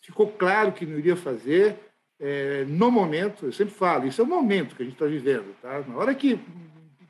ficou 0.00 0.28
claro 0.28 0.72
que 0.72 0.86
não 0.86 0.98
iria 0.98 1.16
fazer 1.16 1.76
é, 2.20 2.64
no 2.68 2.90
momento, 2.90 3.46
eu 3.46 3.52
sempre 3.52 3.74
falo, 3.74 4.06
isso 4.06 4.20
é 4.20 4.24
o 4.24 4.26
momento 4.26 4.76
que 4.76 4.82
a 4.82 4.84
gente 4.84 4.94
está 4.94 5.06
vivendo. 5.06 5.54
Tá? 5.60 5.80
Na 5.86 5.96
hora 5.96 6.14
que, 6.14 6.38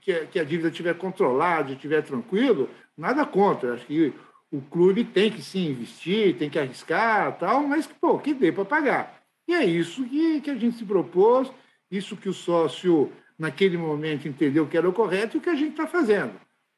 que, 0.00 0.26
que 0.26 0.40
a 0.40 0.45
dívida 0.45 0.69
estiver 0.69 0.95
controlada, 0.95 1.73
estiver 1.73 2.02
tranquilo, 2.02 2.69
nada 2.97 3.25
contra. 3.26 3.75
Acho 3.75 3.87
que 3.87 4.12
o 4.50 4.61
clube 4.61 5.04
tem 5.04 5.31
que 5.31 5.43
sim 5.43 5.71
investir, 5.71 6.37
tem 6.37 6.49
que 6.49 6.59
arriscar, 6.59 7.37
tal, 7.38 7.62
mas 7.62 7.87
pô, 7.87 8.19
que 8.19 8.33
dê 8.33 8.50
para 8.50 8.64
pagar. 8.64 9.23
E 9.47 9.54
é 9.54 9.64
isso 9.64 10.04
que, 10.04 10.40
que 10.40 10.50
a 10.50 10.54
gente 10.54 10.76
se 10.76 10.85
propôs, 10.85 11.52
isso 11.96 12.16
que 12.16 12.28
o 12.28 12.34
sócio, 12.34 13.12
naquele 13.38 13.76
momento, 13.76 14.28
entendeu 14.28 14.66
que 14.66 14.76
era 14.76 14.88
o 14.88 14.92
correto 14.92 15.36
e 15.36 15.38
o 15.38 15.40
que 15.40 15.50
a 15.50 15.54
gente 15.54 15.70
está 15.70 15.86
fazendo. 15.86 16.32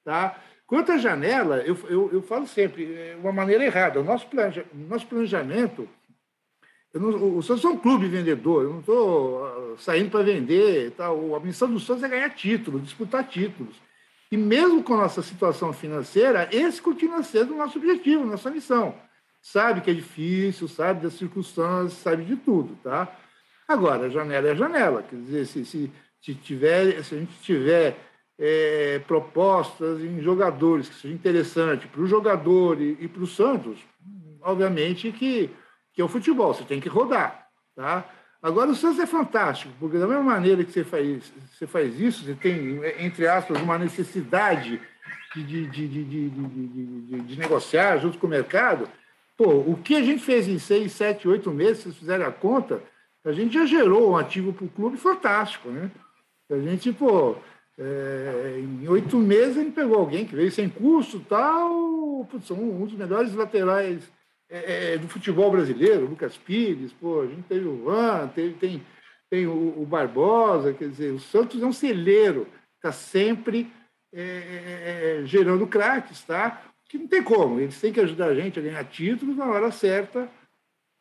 Tá? 0.05 0.41
Quanto 0.67 0.93
à 0.93 0.99
janela, 0.99 1.59
eu, 1.59 1.77
eu, 1.89 2.11
eu 2.13 2.23
falo 2.23 2.47
sempre, 2.47 2.93
é 2.95 3.17
uma 3.21 3.33
maneira 3.33 3.65
errada. 3.65 4.01
O 4.01 4.05
nosso, 4.05 4.27
planeja, 4.27 4.65
nosso 4.73 5.07
planejamento 5.07 5.89
não, 6.99 7.37
o 7.37 7.43
Santos 7.43 7.65
é 7.65 7.69
um 7.69 7.77
clube 7.77 8.09
vendedor, 8.09 8.63
eu 8.63 8.73
não 8.73 8.81
estou 8.81 9.45
ah, 9.45 9.75
saindo 9.79 10.11
para 10.11 10.25
vender. 10.25 10.93
Tal. 10.93 11.35
A 11.35 11.41
missão 11.41 11.71
do 11.71 11.81
Santos 11.81 12.03
é 12.03 12.09
ganhar 12.09 12.31
títulos, 12.31 12.83
disputar 12.83 13.25
títulos. 13.25 13.77
E 14.31 14.37
mesmo 14.37 14.83
com 14.83 14.95
a 14.95 14.99
nossa 14.99 15.23
situação 15.23 15.73
financeira, 15.73 16.49
esse 16.51 16.83
continua 16.83 17.23
sendo 17.23 17.55
o 17.55 17.59
nosso 17.59 17.79
objetivo, 17.79 18.25
nossa 18.25 18.51
missão. 18.51 18.95
sabe 19.41 19.81
que 19.81 19.91
é 19.91 19.95
difícil, 19.95 20.67
sabe 20.67 21.03
das 21.03 21.15
circunstâncias, 21.15 22.01
sabe 22.01 22.25
de 22.25 22.35
tudo, 22.37 22.77
tá? 22.83 23.17
Agora, 23.69 24.09
janela 24.09 24.49
é 24.49 24.55
janela, 24.55 25.03
quer 25.03 25.17
dizer, 25.17 25.47
se, 25.47 25.65
se, 25.65 25.91
se, 26.21 26.35
tiver, 26.35 27.03
se 27.03 27.15
a 27.15 27.19
gente 27.19 27.35
tiver 27.41 27.99
é, 28.39 29.01
propostas 29.07 30.01
em 30.01 30.21
jogadores 30.21 30.89
que 30.89 30.95
sejam 30.95 31.17
interessantes 31.17 31.91
para 31.91 32.01
o 32.01 32.07
jogador 32.07 32.81
e, 32.81 32.97
e 33.01 33.09
para 33.09 33.23
o 33.23 33.27
Santos, 33.27 33.79
obviamente 34.41 35.11
que, 35.11 35.51
que 35.93 36.01
é 36.01 36.05
o 36.05 36.09
futebol, 36.09 36.55
você 36.55 36.65
tem 36.65 36.81
que 36.81 36.89
rodar, 36.89 37.49
tá? 37.75 38.09
Agora, 38.43 38.71
o 38.71 38.77
Santos 38.77 39.01
é 39.01 39.07
fantástico, 39.07 39.73
porque 39.81 39.99
da 39.99 40.07
mesma 40.07 40.23
maneira 40.23 40.63
que 40.63 40.71
você 40.71 40.85
faz, 40.85 41.33
você 41.51 41.67
faz 41.67 41.99
isso, 41.99 42.25
você 42.25 42.35
tem, 42.35 42.81
entre 42.99 43.27
aspas, 43.27 43.61
uma 43.61 43.77
necessidade 43.77 44.81
de, 45.35 45.43
de, 45.43 45.67
de, 45.67 45.89
de, 45.89 46.29
de, 46.29 47.21
de 47.23 47.39
negociar 47.39 47.99
junto 47.99 48.19
com 48.19 48.27
o 48.27 48.31
mercado. 48.31 48.89
Pô, 49.37 49.49
o 49.49 49.77
que 49.83 49.97
a 49.97 50.03
gente 50.03 50.23
fez 50.23 50.47
em 50.47 50.59
seis, 50.59 50.93
sete, 50.93 51.27
oito 51.27 51.51
meses, 51.51 51.79
se 51.79 51.83
vocês 51.85 51.97
fizerem 51.97 52.25
a 52.25 52.31
conta, 52.31 52.83
a 53.27 53.33
gente 53.33 53.55
já 53.55 53.67
gerou 53.67 54.13
um 54.13 54.17
ativo 54.17 54.53
para 54.53 54.65
o 54.65 54.71
clube 54.71 54.97
fantástico, 54.97 55.69
né? 55.69 55.91
A 56.51 56.59
gente, 56.59 56.93
pô, 56.93 57.37
é, 57.79 58.61
em 58.61 58.89
oito 58.89 59.19
meses 59.19 59.57
gente 59.57 59.73
pegou 59.73 59.99
alguém 59.99 60.25
que 60.25 60.35
veio 60.35 60.51
sem 60.51 60.69
custo 60.69 61.21
tal, 61.29 62.25
putz, 62.31 62.51
um, 62.51 62.83
um 62.83 62.87
dos 62.87 62.95
melhores 62.95 63.35
laterais 63.35 64.11
é, 64.49 64.95
é, 64.95 64.99
do 64.99 65.09
futebol 65.09 65.51
brasileiro, 65.51 66.07
Lucas 66.07 66.37
Pires, 66.37 66.93
pô, 66.93 67.23
a 67.23 67.27
gente 67.27 67.43
teve 67.43 67.67
o 67.67 67.85
Van, 67.85 68.29
teve, 68.29 68.55
tem, 68.55 68.83
tem 69.29 69.47
o, 69.47 69.83
o, 69.83 69.85
Barbosa, 69.85 70.73
quer 70.73 70.89
dizer, 70.89 71.13
o 71.13 71.19
Santos 71.19 71.61
é 71.61 71.67
um 71.67 71.73
celeiro, 71.73 72.47
está 72.77 72.93
sempre 72.93 73.71
é, 74.15 74.23
é, 74.23 75.21
é, 75.23 75.27
gerando 75.27 75.67
craques, 75.67 76.23
tá? 76.23 76.63
Que 76.89 76.97
não 76.97 77.09
tem 77.09 77.23
como, 77.23 77.59
eles 77.59 77.81
têm 77.81 77.93
que 77.93 78.01
ajudar 78.01 78.27
a 78.27 78.35
gente 78.37 78.59
a 78.59 78.63
ganhar 78.63 78.85
títulos 78.85 79.37
na 79.37 79.47
hora 79.47 79.73
certa, 79.73 80.31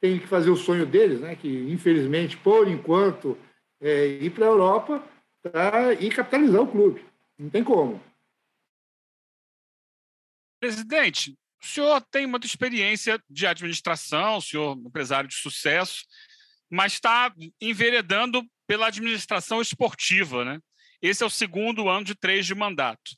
tem 0.05 0.19
que 0.19 0.27
fazer 0.27 0.51
o 0.51 0.55
sonho 0.55 0.85
deles, 0.85 1.19
né? 1.19 1.35
Que 1.35 1.47
infelizmente, 1.47 2.37
por 2.37 2.67
enquanto, 2.67 3.37
é 3.81 4.05
ir 4.05 4.29
para 4.29 4.45
a 4.45 4.49
Europa 4.49 5.03
tá? 5.41 5.93
e 5.93 6.09
capitalizar 6.09 6.61
o 6.61 6.71
clube. 6.71 7.03
Não 7.37 7.49
tem 7.49 7.63
como. 7.63 8.01
Presidente, 10.59 11.35
o 11.61 11.65
senhor 11.65 12.01
tem 12.11 12.27
muita 12.27 12.45
experiência 12.45 13.19
de 13.27 13.47
administração, 13.47 14.37
o 14.37 14.41
senhor 14.41 14.77
é 14.77 14.87
empresário 14.87 15.27
de 15.27 15.35
sucesso, 15.35 16.05
mas 16.69 16.93
está 16.93 17.33
enveredando 17.59 18.43
pela 18.67 18.87
administração 18.87 19.61
esportiva, 19.61 20.45
né? 20.45 20.59
Esse 21.01 21.23
é 21.23 21.25
o 21.25 21.29
segundo 21.29 21.89
ano 21.89 22.05
de 22.05 22.15
três 22.15 22.45
de 22.45 22.55
mandato. 22.55 23.11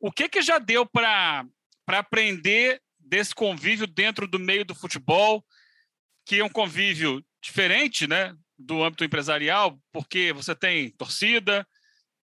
O 0.00 0.10
que, 0.10 0.28
que 0.28 0.40
já 0.40 0.58
deu 0.58 0.86
para 0.86 1.44
aprender 1.88 2.80
desse 2.98 3.34
convívio 3.34 3.86
dentro 3.86 4.26
do 4.26 4.38
meio 4.38 4.64
do 4.64 4.74
futebol, 4.74 5.44
que 6.24 6.40
é 6.40 6.44
um 6.44 6.48
convívio 6.48 7.24
diferente, 7.42 8.06
né, 8.06 8.34
do 8.58 8.82
âmbito 8.82 9.04
empresarial, 9.04 9.78
porque 9.92 10.32
você 10.32 10.54
tem 10.54 10.90
torcida, 10.90 11.66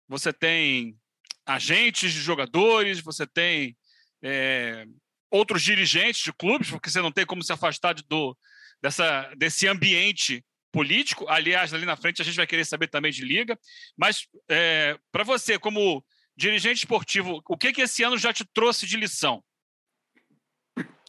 você 0.07 0.33
tem 0.33 0.97
agentes 1.45 2.11
de 2.11 2.19
jogadores, 2.19 2.99
você 2.99 3.27
tem 3.27 3.77
é, 4.23 4.85
outros 5.29 5.61
dirigentes 5.61 6.23
de 6.23 6.33
clubes, 6.33 6.69
porque 6.69 6.89
você 6.89 7.01
não 7.01 7.11
tem 7.11 7.25
como 7.25 7.43
se 7.43 7.53
afastar 7.53 7.93
de, 7.93 8.03
do, 8.03 8.35
dessa, 8.81 9.31
desse 9.37 9.67
ambiente 9.67 10.43
político. 10.71 11.27
Aliás, 11.29 11.73
ali 11.73 11.85
na 11.85 11.95
frente 11.95 12.21
a 12.21 12.25
gente 12.25 12.35
vai 12.35 12.47
querer 12.47 12.65
saber 12.65 12.87
também 12.87 13.11
de 13.11 13.23
liga. 13.23 13.57
Mas 13.97 14.27
é, 14.49 14.97
para 15.11 15.23
você, 15.23 15.59
como 15.59 16.03
dirigente 16.35 16.79
esportivo, 16.79 17.41
o 17.47 17.57
que, 17.57 17.71
que 17.71 17.81
esse 17.81 18.03
ano 18.03 18.17
já 18.17 18.33
te 18.33 18.43
trouxe 18.53 18.85
de 18.85 18.97
lição? 18.97 19.43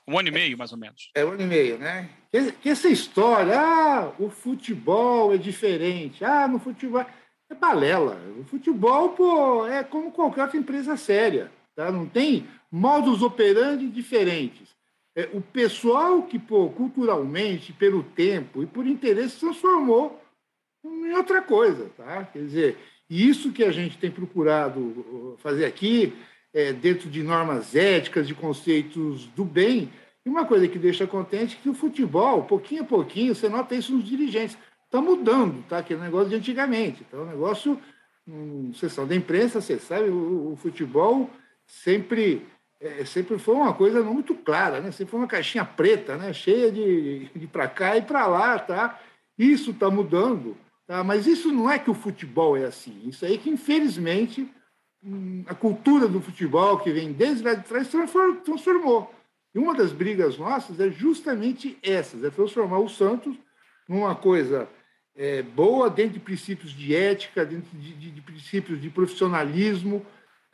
Um 0.09 0.19
ano 0.19 0.29
e 0.29 0.31
meio, 0.31 0.57
mais 0.57 0.73
ou 0.73 0.79
menos. 0.79 1.11
É 1.15 1.25
um 1.25 1.33
ano 1.33 1.43
e 1.43 1.47
meio, 1.47 1.79
né? 1.79 2.09
Que, 2.61 2.69
essa 2.69 2.89
história, 2.89 3.59
ah, 3.59 4.13
o 4.19 4.31
futebol 4.31 5.35
é 5.35 5.37
diferente, 5.37 6.25
ah, 6.25 6.47
no 6.47 6.59
futebol. 6.59 7.05
É 7.49 7.55
balela. 7.55 8.21
O 8.39 8.45
futebol, 8.45 9.11
pô, 9.11 9.67
é 9.67 9.83
como 9.83 10.13
qualquer 10.13 10.43
outra 10.43 10.59
empresa 10.59 10.97
séria. 10.97 11.51
Tá? 11.75 11.91
Não 11.91 12.07
tem 12.07 12.47
modos 12.71 13.23
operandi 13.23 13.89
diferentes. 13.89 14.75
É, 15.17 15.29
o 15.33 15.41
pessoal 15.41 16.23
que, 16.23 16.39
pô, 16.39 16.69
culturalmente, 16.71 17.73
pelo 17.73 18.03
tempo 18.03 18.63
e 18.63 18.67
por 18.67 18.87
interesse, 18.87 19.35
se 19.35 19.41
transformou 19.41 20.23
em 20.85 21.13
outra 21.15 21.41
coisa. 21.43 21.91
Tá? 21.97 22.25
Quer 22.25 22.41
dizer, 22.41 22.79
isso 23.09 23.53
que 23.53 23.65
a 23.65 23.71
gente 23.71 23.97
tem 23.99 24.11
procurado 24.11 24.81
uh, 24.81 25.37
fazer 25.39 25.65
aqui, 25.65 26.13
é, 26.57 26.73
dentro 26.73 27.11
de 27.11 27.23
normas 27.23 27.77
éticas, 27.77 28.27
de 28.27 28.35
conceitos 28.35 29.27
do 29.37 29.45
bem, 29.45 29.93
e 30.25 30.29
uma 30.29 30.47
coisa 30.47 30.67
que 30.67 30.79
deixa 30.79 31.07
contente 31.07 31.55
é 31.55 31.63
que 31.63 31.69
o 31.69 31.75
futebol, 31.75 32.45
pouquinho 32.45 32.81
a 32.81 32.87
pouquinho, 32.87 33.35
você 33.35 33.47
nota 33.47 33.75
isso 33.75 33.95
nos 33.95 34.03
dirigentes, 34.03 34.57
está 34.87 34.99
mudando, 34.99 35.63
tá? 35.69 35.79
aquele 35.79 36.01
negócio 36.01 36.31
de 36.31 36.37
antigamente. 36.37 37.05
Então, 37.07 37.25
o 37.25 37.27
negócio, 37.27 37.79
um, 38.27 38.73
sessão 38.73 39.07
da 39.07 39.15
imprensa, 39.15 39.61
você 39.61 39.79
sabe, 39.79 40.09
o, 40.09 40.53
o 40.53 40.57
futebol 40.57 41.29
sempre 41.67 42.43
é, 42.81 43.05
sempre 43.05 43.39
foi 43.39 43.55
uma 43.55 43.75
coisa 43.75 44.03
não 44.03 44.15
muito 44.15 44.35
clara, 44.35 44.81
né? 44.81 44.91
Sempre 44.91 45.11
foi 45.11 45.21
uma 45.21 45.27
caixinha 45.27 45.65
preta, 45.65 46.17
né? 46.17 46.33
Cheia 46.33 46.73
de, 46.73 47.29
de 47.35 47.47
para 47.47 47.69
cá 47.69 47.97
e 47.97 48.03
para 48.03 48.27
lá, 48.27 48.59
tá? 48.59 48.99
Isso 49.39 49.73
está 49.73 49.91
mudando, 49.91 50.57
tá? 50.87 51.05
Mas 51.05 51.27
isso 51.27 51.53
não 51.53 51.71
é 51.71 51.79
que 51.79 51.91
o 51.91 51.95
futebol 51.95 52.57
é 52.57 52.65
assim. 52.65 53.03
Isso 53.07 53.25
aí 53.25 53.39
que 53.39 53.51
infelizmente 53.51 54.51
a 55.47 55.55
cultura 55.55 56.09
do 56.09 56.21
futebol 56.21 56.79
que 56.79 56.93
vem 56.93 57.13
desde 57.13 57.45
lá 57.45 57.55
de 57.55 57.65
trás 57.65 57.89
transformou. 58.45 59.13
E 59.55 59.59
uma 59.59 59.75
das 59.75 59.93
brigas 59.93 60.37
nossas 60.37 60.79
é 60.81 60.91
justamente 60.91 61.79
essas, 61.83 62.23
é 62.25 62.31
transformar 62.31 62.79
o 62.79 62.89
Santos 62.89 63.37
numa 63.89 64.15
coisa 64.15 64.69
é, 65.15 65.43
boa 65.43 65.89
dentro 65.89 66.15
de 66.15 66.21
princípios 66.21 66.73
de 66.73 66.95
ética, 66.95 67.45
dentro 67.45 67.77
de, 67.79 67.93
de, 67.95 68.11
de 68.11 68.21
princípios 68.21 68.81
de 68.81 68.91
profissionalismo, 68.91 70.05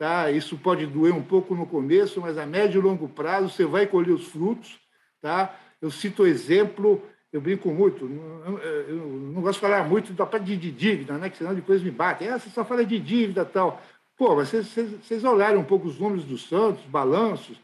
Tá? 0.03 0.29
Isso 0.31 0.57
pode 0.57 0.85
doer 0.85 1.13
um 1.13 1.21
pouco 1.21 1.55
no 1.55 1.65
começo, 1.65 2.19
mas 2.19 2.37
a 2.37 2.45
médio 2.45 2.79
e 2.79 2.83
longo 2.83 3.07
prazo 3.07 3.49
você 3.49 3.65
vai 3.65 3.87
colher 3.87 4.11
os 4.11 4.27
frutos. 4.27 4.77
Tá? 5.21 5.55
Eu 5.81 5.89
cito 5.89 6.23
o 6.23 6.27
exemplo, 6.27 7.01
eu 7.31 7.39
brinco 7.39 7.69
muito, 7.69 8.03
eu 8.03 8.97
não 9.33 9.41
gosto 9.41 9.61
de 9.61 9.61
falar 9.61 9.87
muito 9.87 10.11
da 10.11 10.25
parte 10.25 10.57
de 10.57 10.71
dívida, 10.71 11.17
né? 11.17 11.29
que 11.29 11.37
senão 11.37 11.55
depois 11.55 11.81
me 11.81 11.89
batem. 11.89 12.27
Ah, 12.27 12.37
você 12.37 12.49
só 12.49 12.65
fala 12.65 12.85
de 12.85 12.99
dívida 12.99 13.45
tal. 13.45 13.81
Pô, 14.17 14.35
vocês, 14.35 14.67
vocês 14.67 15.23
olharam 15.23 15.59
um 15.59 15.63
pouco 15.63 15.87
os 15.87 15.99
números 15.99 16.23
do 16.23 16.37
Santos, 16.37 16.83
balanços, 16.85 17.59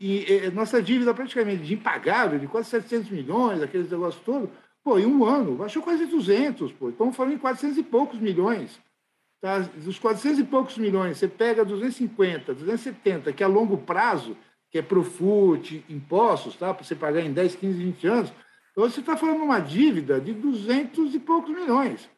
e, 0.00 0.24
e 0.32 0.50
nossa 0.50 0.82
dívida 0.82 1.12
praticamente 1.14 1.62
de 1.62 1.74
impagável, 1.74 2.38
de 2.38 2.46
quase 2.46 2.70
700 2.70 3.10
milhões, 3.10 3.62
aqueles 3.62 3.90
negócios 3.90 4.22
todos, 4.24 4.50
pô, 4.82 4.98
em 4.98 5.06
um 5.06 5.24
ano, 5.24 5.54
baixou 5.54 5.82
quase 5.82 6.06
200, 6.06 6.72
pô. 6.72 6.88
Estamos 6.88 7.14
falando 7.14 7.34
em 7.34 7.38
400 7.38 7.78
e 7.78 7.82
poucos 7.82 8.18
milhões. 8.18 8.80
Tá? 9.40 9.58
Dos 9.58 9.98
400 9.98 10.40
e 10.40 10.44
poucos 10.44 10.78
milhões, 10.78 11.18
você 11.18 11.28
pega 11.28 11.64
250, 11.64 12.54
270, 12.54 13.32
que 13.32 13.42
é 13.42 13.46
a 13.46 13.48
longo 13.48 13.76
prazo, 13.78 14.36
que 14.70 14.78
é 14.78 14.82
pro 14.82 15.04
FUT, 15.04 15.84
impostos, 15.88 16.56
tá? 16.56 16.72
para 16.72 16.84
você 16.84 16.94
pagar 16.94 17.20
em 17.20 17.32
10, 17.32 17.56
15, 17.56 17.78
20 17.78 18.06
anos, 18.06 18.32
então 18.72 18.88
você 18.88 19.00
está 19.00 19.16
falando 19.16 19.42
uma 19.42 19.60
dívida 19.60 20.20
de 20.20 20.32
200 20.32 21.14
e 21.14 21.20
poucos 21.20 21.54
milhões. 21.54 22.08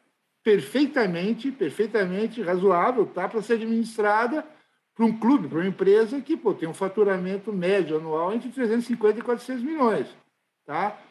Perfeitamente, 0.45 1.51
perfeitamente 1.51 2.39
razoável 2.39 3.07
tá? 3.07 3.27
para 3.27 3.41
ser 3.41 3.53
administrada 3.53 4.47
para 4.93 5.05
um 5.05 5.19
clube, 5.19 5.49
para 5.49 5.57
uma 5.57 5.67
empresa 5.67 6.21
que 6.21 6.37
pô, 6.37 6.53
tem 6.53 6.69
um 6.69 6.73
faturamento 6.73 7.51
médio 7.51 7.97
anual 7.97 8.31
entre 8.31 8.49
350 8.49 9.19
e 9.19 9.23
400 9.23 9.63
milhões. 9.63 10.07
Tá? 10.63 11.01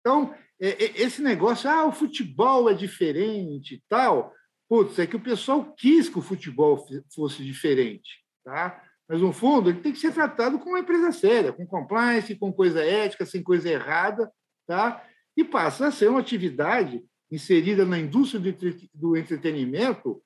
Então, 0.00 0.32
é, 0.60 0.68
é, 0.68 1.02
esse 1.02 1.20
negócio, 1.20 1.68
ah, 1.68 1.84
o 1.86 1.92
futebol 1.92 2.70
é 2.70 2.74
diferente 2.74 3.74
e 3.74 3.82
tal, 3.88 4.32
Putz, 4.68 4.96
é 5.00 5.06
que 5.06 5.16
o 5.16 5.20
pessoal 5.20 5.74
quis 5.76 6.08
que 6.08 6.18
o 6.18 6.22
futebol 6.22 6.86
fosse 7.14 7.44
diferente, 7.44 8.24
tá? 8.42 8.82
Mas, 9.06 9.20
no 9.20 9.30
fundo, 9.30 9.68
ele 9.68 9.80
tem 9.80 9.92
que 9.92 9.98
ser 9.98 10.14
tratado 10.14 10.58
como 10.58 10.70
uma 10.70 10.80
empresa 10.80 11.12
séria, 11.12 11.52
com 11.52 11.66
compliance, 11.66 12.34
com 12.36 12.50
coisa 12.50 12.82
ética, 12.82 13.26
sem 13.26 13.42
coisa 13.42 13.68
errada, 13.68 14.32
tá? 14.66 15.04
E 15.36 15.44
passa 15.44 15.88
a 15.88 15.90
ser 15.90 16.08
uma 16.08 16.20
atividade 16.20 17.04
inserida 17.32 17.84
na 17.84 17.98
indústria 17.98 18.56
do 18.94 19.16
entretenimento, 19.16 20.22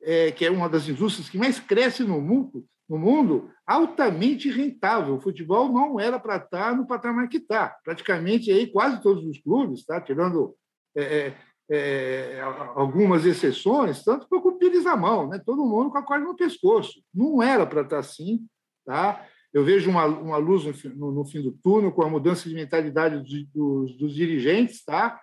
é, 0.00 0.30
que 0.30 0.44
é 0.44 0.50
uma 0.50 0.68
das 0.68 0.88
indústrias 0.88 1.28
que 1.28 1.38
mais 1.38 1.58
cresce 1.58 2.04
no 2.04 2.20
mundo, 2.20 2.64
no 2.88 2.98
mundo, 2.98 3.50
altamente 3.66 4.50
rentável. 4.50 5.16
O 5.16 5.20
futebol 5.20 5.72
não 5.72 5.98
era 5.98 6.18
para 6.18 6.36
estar 6.36 6.76
no 6.76 6.86
patamar 6.86 7.28
que 7.28 7.38
está. 7.38 7.76
Praticamente 7.82 8.50
aí 8.50 8.66
quase 8.66 9.02
todos 9.02 9.24
os 9.24 9.38
clubes, 9.40 9.84
tá? 9.84 10.00
tirando 10.00 10.54
é, 10.94 11.02
é 11.02 11.36
é, 11.70 12.40
algumas 12.74 13.24
exceções, 13.24 14.04
tanto 14.04 14.28
que 14.28 14.40
com 14.40 14.48
o 14.50 14.58
Pires 14.58 14.84
na 14.84 14.94
mão, 14.94 15.28
né? 15.28 15.38
todo 15.38 15.64
mundo 15.64 15.90
com 15.90 15.96
a 15.96 16.02
corda 16.02 16.26
no 16.26 16.36
pescoço. 16.36 17.02
Não 17.14 17.42
era 17.42 17.66
para 17.66 17.80
estar 17.80 17.98
assim. 17.98 18.46
Tá? 18.84 19.26
Eu 19.54 19.64
vejo 19.64 19.88
uma, 19.88 20.04
uma 20.04 20.36
luz 20.36 20.64
no, 20.64 20.94
no, 20.94 21.12
no, 21.12 21.24
fim 21.24 21.40
do 21.40 21.52
túnel 21.52 21.90
com 21.92 22.02
a 22.02 22.10
mudança 22.10 22.46
de 22.46 22.54
mentalidade 22.54 23.18
dos, 23.20 23.46
dos, 23.52 23.96
dos 23.96 24.14
dirigentes. 24.14 24.84
Tá? 24.84 25.18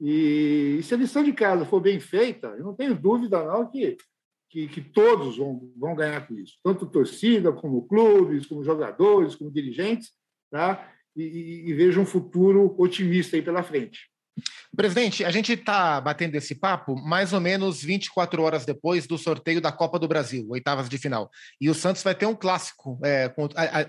E, 0.00 0.76
e, 0.78 0.82
se 0.82 0.94
a 0.94 0.98
lição 0.98 1.22
de 1.22 1.32
casa 1.32 1.64
for 1.64 1.80
bem 1.80 1.98
feita, 2.00 2.48
eu 2.48 2.64
não 2.64 2.74
tenho 2.74 2.94
dúvida 2.94 3.42
não 3.44 3.70
que, 3.70 3.96
que, 4.50 4.68
que 4.68 4.80
todos 4.80 5.38
vão, 5.38 5.72
vão 5.76 5.94
ganhar 5.94 6.26
com 6.26 6.34
isso, 6.34 6.58
tanto 6.62 6.86
torcida, 6.86 7.52
como 7.52 7.86
clubes, 7.86 8.46
como 8.46 8.64
jogadores, 8.64 9.34
como 9.34 9.50
dirigentes. 9.50 10.10
Tá? 10.50 10.92
e, 11.16 11.70
e 11.70 11.74
vejo 11.74 12.00
um 12.00 12.06
futuro 12.06 12.74
otimista 12.78 13.36
aí 13.36 13.42
pela 13.42 13.62
frente. 13.62 14.10
Presidente, 14.76 15.24
a 15.24 15.30
gente 15.30 15.52
está 15.52 15.98
batendo 16.00 16.34
esse 16.34 16.54
papo 16.54 16.94
mais 16.96 17.32
ou 17.32 17.40
menos 17.40 17.82
24 17.82 18.42
horas 18.42 18.66
depois 18.66 19.06
do 19.06 19.16
sorteio 19.16 19.60
da 19.60 19.72
Copa 19.72 19.98
do 19.98 20.06
Brasil, 20.06 20.46
oitavas 20.50 20.88
de 20.88 20.98
final. 20.98 21.30
E 21.58 21.70
o 21.70 21.74
Santos 21.74 22.02
vai 22.02 22.14
ter 22.14 22.26
um 22.26 22.34
clássico 22.34 22.98
é, 23.02 23.28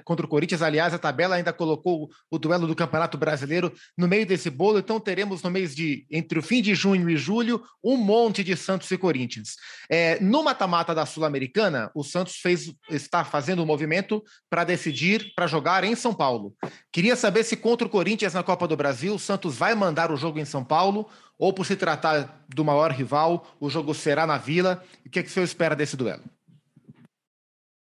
contra, 0.05 0.25
o 0.25 0.29
Corinthians. 0.29 0.61
Aliás, 0.61 0.93
a 0.93 0.97
tabela 0.97 1.35
ainda 1.35 1.51
colocou 1.51 2.09
o 2.31 2.39
duelo 2.39 2.65
do 2.65 2.75
Campeonato 2.75 3.17
Brasileiro 3.17 3.73
no 3.97 4.07
meio 4.07 4.25
desse 4.25 4.49
bolo. 4.49 4.79
Então 4.79 4.97
teremos 4.97 5.43
no 5.43 5.51
mês 5.51 5.75
de 5.75 6.05
entre 6.09 6.39
o 6.39 6.43
fim 6.43 6.61
de 6.61 6.73
junho 6.73 7.09
e 7.09 7.17
julho 7.17 7.61
um 7.83 7.97
monte 7.97 8.41
de 8.41 8.55
Santos 8.55 8.89
e 8.89 8.97
Corinthians. 8.97 9.55
É, 9.89 10.17
no 10.21 10.41
mata-mata 10.41 10.95
da 10.95 11.05
Sul-Americana, 11.05 11.91
o 11.93 12.03
Santos 12.03 12.37
fez, 12.37 12.73
está 12.89 13.25
fazendo 13.25 13.61
um 13.61 13.65
movimento 13.65 14.23
para 14.49 14.63
decidir 14.63 15.33
para 15.35 15.47
jogar 15.47 15.83
em 15.83 15.95
São 15.95 16.13
Paulo. 16.13 16.55
Queria 16.93 17.15
saber 17.17 17.43
se 17.43 17.57
contra 17.57 17.85
o 17.85 17.89
Corinthians 17.89 18.33
na 18.33 18.43
Copa 18.43 18.67
do 18.67 18.77
Brasil, 18.77 19.13
o 19.13 19.19
Santos 19.19 19.57
vai 19.57 19.75
mandar 19.75 20.11
o 20.11 20.17
jogo 20.17 20.36
em 20.41 20.45
São 20.45 20.63
Paulo 20.63 21.07
ou 21.37 21.53
por 21.53 21.65
se 21.65 21.75
tratar 21.75 22.45
do 22.49 22.65
maior 22.65 22.91
rival, 22.91 23.47
o 23.59 23.69
jogo 23.69 23.93
será 23.93 24.25
na 24.25 24.37
Vila? 24.37 24.83
O 25.05 25.09
que, 25.09 25.19
é 25.19 25.23
que 25.23 25.29
o 25.29 25.31
senhor 25.31 25.45
espera 25.45 25.75
desse 25.75 25.95
duelo? 25.95 26.23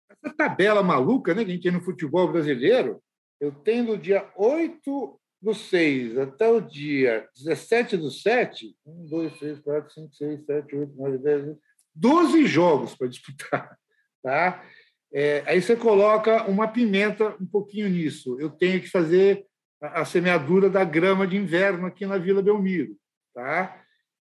Essa 0.09 0.35
tabela 0.35 0.83
maluca 0.83 1.35
né, 1.35 1.45
que 1.45 1.50
a 1.50 1.54
gente 1.54 1.62
tem 1.62 1.73
no 1.73 1.80
futebol 1.80 2.30
brasileiro, 2.30 3.02
eu 3.40 3.50
tenho 3.52 3.87
do 3.87 3.99
dia 3.99 4.30
8 4.37 5.21
do 5.42 5.54
6 5.54 6.19
até 6.19 6.49
o 6.49 6.61
dia 6.61 7.26
17 7.35 7.97
do 7.97 8.11
7, 8.11 8.76
1, 8.87 9.07
2, 9.07 9.38
3, 9.38 9.59
4, 9.61 9.95
5, 9.95 10.14
6, 10.14 10.45
7, 10.45 10.76
8, 10.76 10.97
9, 10.97 11.19
10, 11.19 11.57
12 11.95 12.47
jogos 12.47 12.95
para 12.95 13.09
disputar. 13.09 13.76
Tá? 14.23 14.62
É, 15.11 15.42
aí 15.47 15.62
você 15.62 15.75
coloca 15.75 16.47
uma 16.47 16.69
pimenta 16.69 17.35
um 17.40 17.47
pouquinho 17.47 17.88
nisso. 17.88 18.38
Eu 18.38 18.50
tenho 18.50 18.78
que 18.83 18.87
fazer 18.87 19.47
a 19.80 20.04
semeadura 20.04 20.68
da 20.68 20.84
grama 20.84 21.26
de 21.26 21.37
inverno 21.37 21.87
aqui 21.87 22.04
na 22.04 22.18
Vila 22.18 22.42
Belmiro. 22.42 22.96
Tá? 23.34 23.82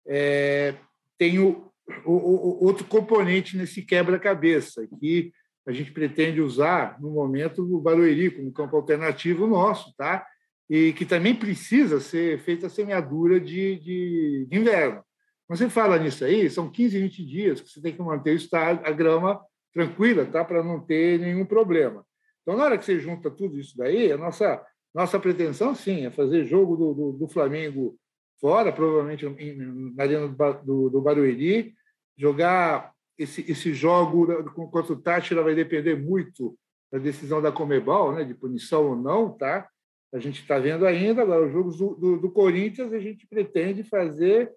É, 0.08 0.74
tem 1.18 1.40
o, 1.40 1.72
o, 2.04 2.12
o, 2.14 2.66
outro 2.66 2.86
componente 2.86 3.56
nesse 3.56 3.82
quebra-cabeça, 3.84 4.88
que 5.00 5.32
a 5.68 5.72
gente 5.72 5.92
pretende 5.92 6.42
usar, 6.42 7.00
no 7.00 7.12
momento, 7.12 7.62
o 7.62 7.80
Barueri 7.80 8.30
como 8.30 8.52
campo 8.52 8.76
alternativo 8.76 9.48
nosso, 9.48 9.94
tá? 9.96 10.26
e 10.70 10.94
que 10.94 11.06
também 11.06 11.36
precisa 11.36 12.00
ser 12.00 12.40
feita 12.40 12.68
a 12.68 12.70
semeadura 12.70 13.40
de, 13.40 13.80
de, 13.80 14.48
de 14.50 14.58
inverno. 14.58 15.04
Você 15.48 15.70
fala 15.70 16.00
nisso 16.00 16.26
aí, 16.26 16.50
são 16.50 16.72
15, 16.72 17.00
20 17.00 17.26
dias 17.26 17.62
que 17.62 17.70
você 17.70 17.82
tem 17.82 17.94
que 17.94 18.02
manter 18.02 18.36
a 18.84 18.92
grama 18.92 19.40
tranquila, 19.72 20.26
tá? 20.26 20.44
para 20.44 20.64
não 20.64 20.80
ter 20.80 21.20
nenhum 21.20 21.46
problema. 21.46 22.04
Então, 22.42 22.58
na 22.58 22.64
hora 22.64 22.78
que 22.78 22.86
você 22.86 23.00
junta 23.00 23.30
tudo 23.30 23.60
isso 23.60 23.78
daí, 23.78 24.12
a 24.12 24.18
nossa 24.18 24.64
nossa 24.96 25.20
pretensão, 25.20 25.76
sim, 25.76 26.06
é 26.06 26.10
fazer 26.10 26.46
jogo 26.46 26.78
do, 26.78 26.94
do, 26.94 27.12
do 27.12 27.28
Flamengo 27.28 27.98
fora, 28.40 28.72
provavelmente 28.72 29.26
na 29.26 30.02
Arena 30.02 30.28
do, 30.64 30.90
do, 30.90 31.02
Barueri, 31.02 31.76
jogar 32.18 32.94
esse, 33.18 33.42
esse 33.52 33.74
jogo 33.74 34.26
contra 34.52 34.94
o 34.94 35.02
Táchira 35.02 35.44
vai 35.44 35.54
depender 35.54 35.96
muito 35.96 36.58
da 36.90 36.98
decisão 36.98 37.42
da 37.42 37.52
Comebol, 37.52 38.14
né, 38.14 38.24
de 38.24 38.34
punição 38.34 38.88
ou 38.92 38.96
não, 38.96 39.30
tá? 39.30 39.68
A 40.14 40.20
gente 40.20 40.42
está 40.42 40.60
vendo 40.60 40.86
ainda. 40.86 41.24
Agora, 41.24 41.46
os 41.46 41.52
jogos 41.52 41.78
do, 41.78 41.96
do, 41.96 42.18
do, 42.22 42.32
Corinthians 42.32 42.94
a 42.94 43.00
gente 43.00 43.28
pretende 43.28 43.84
fazer 43.84 44.50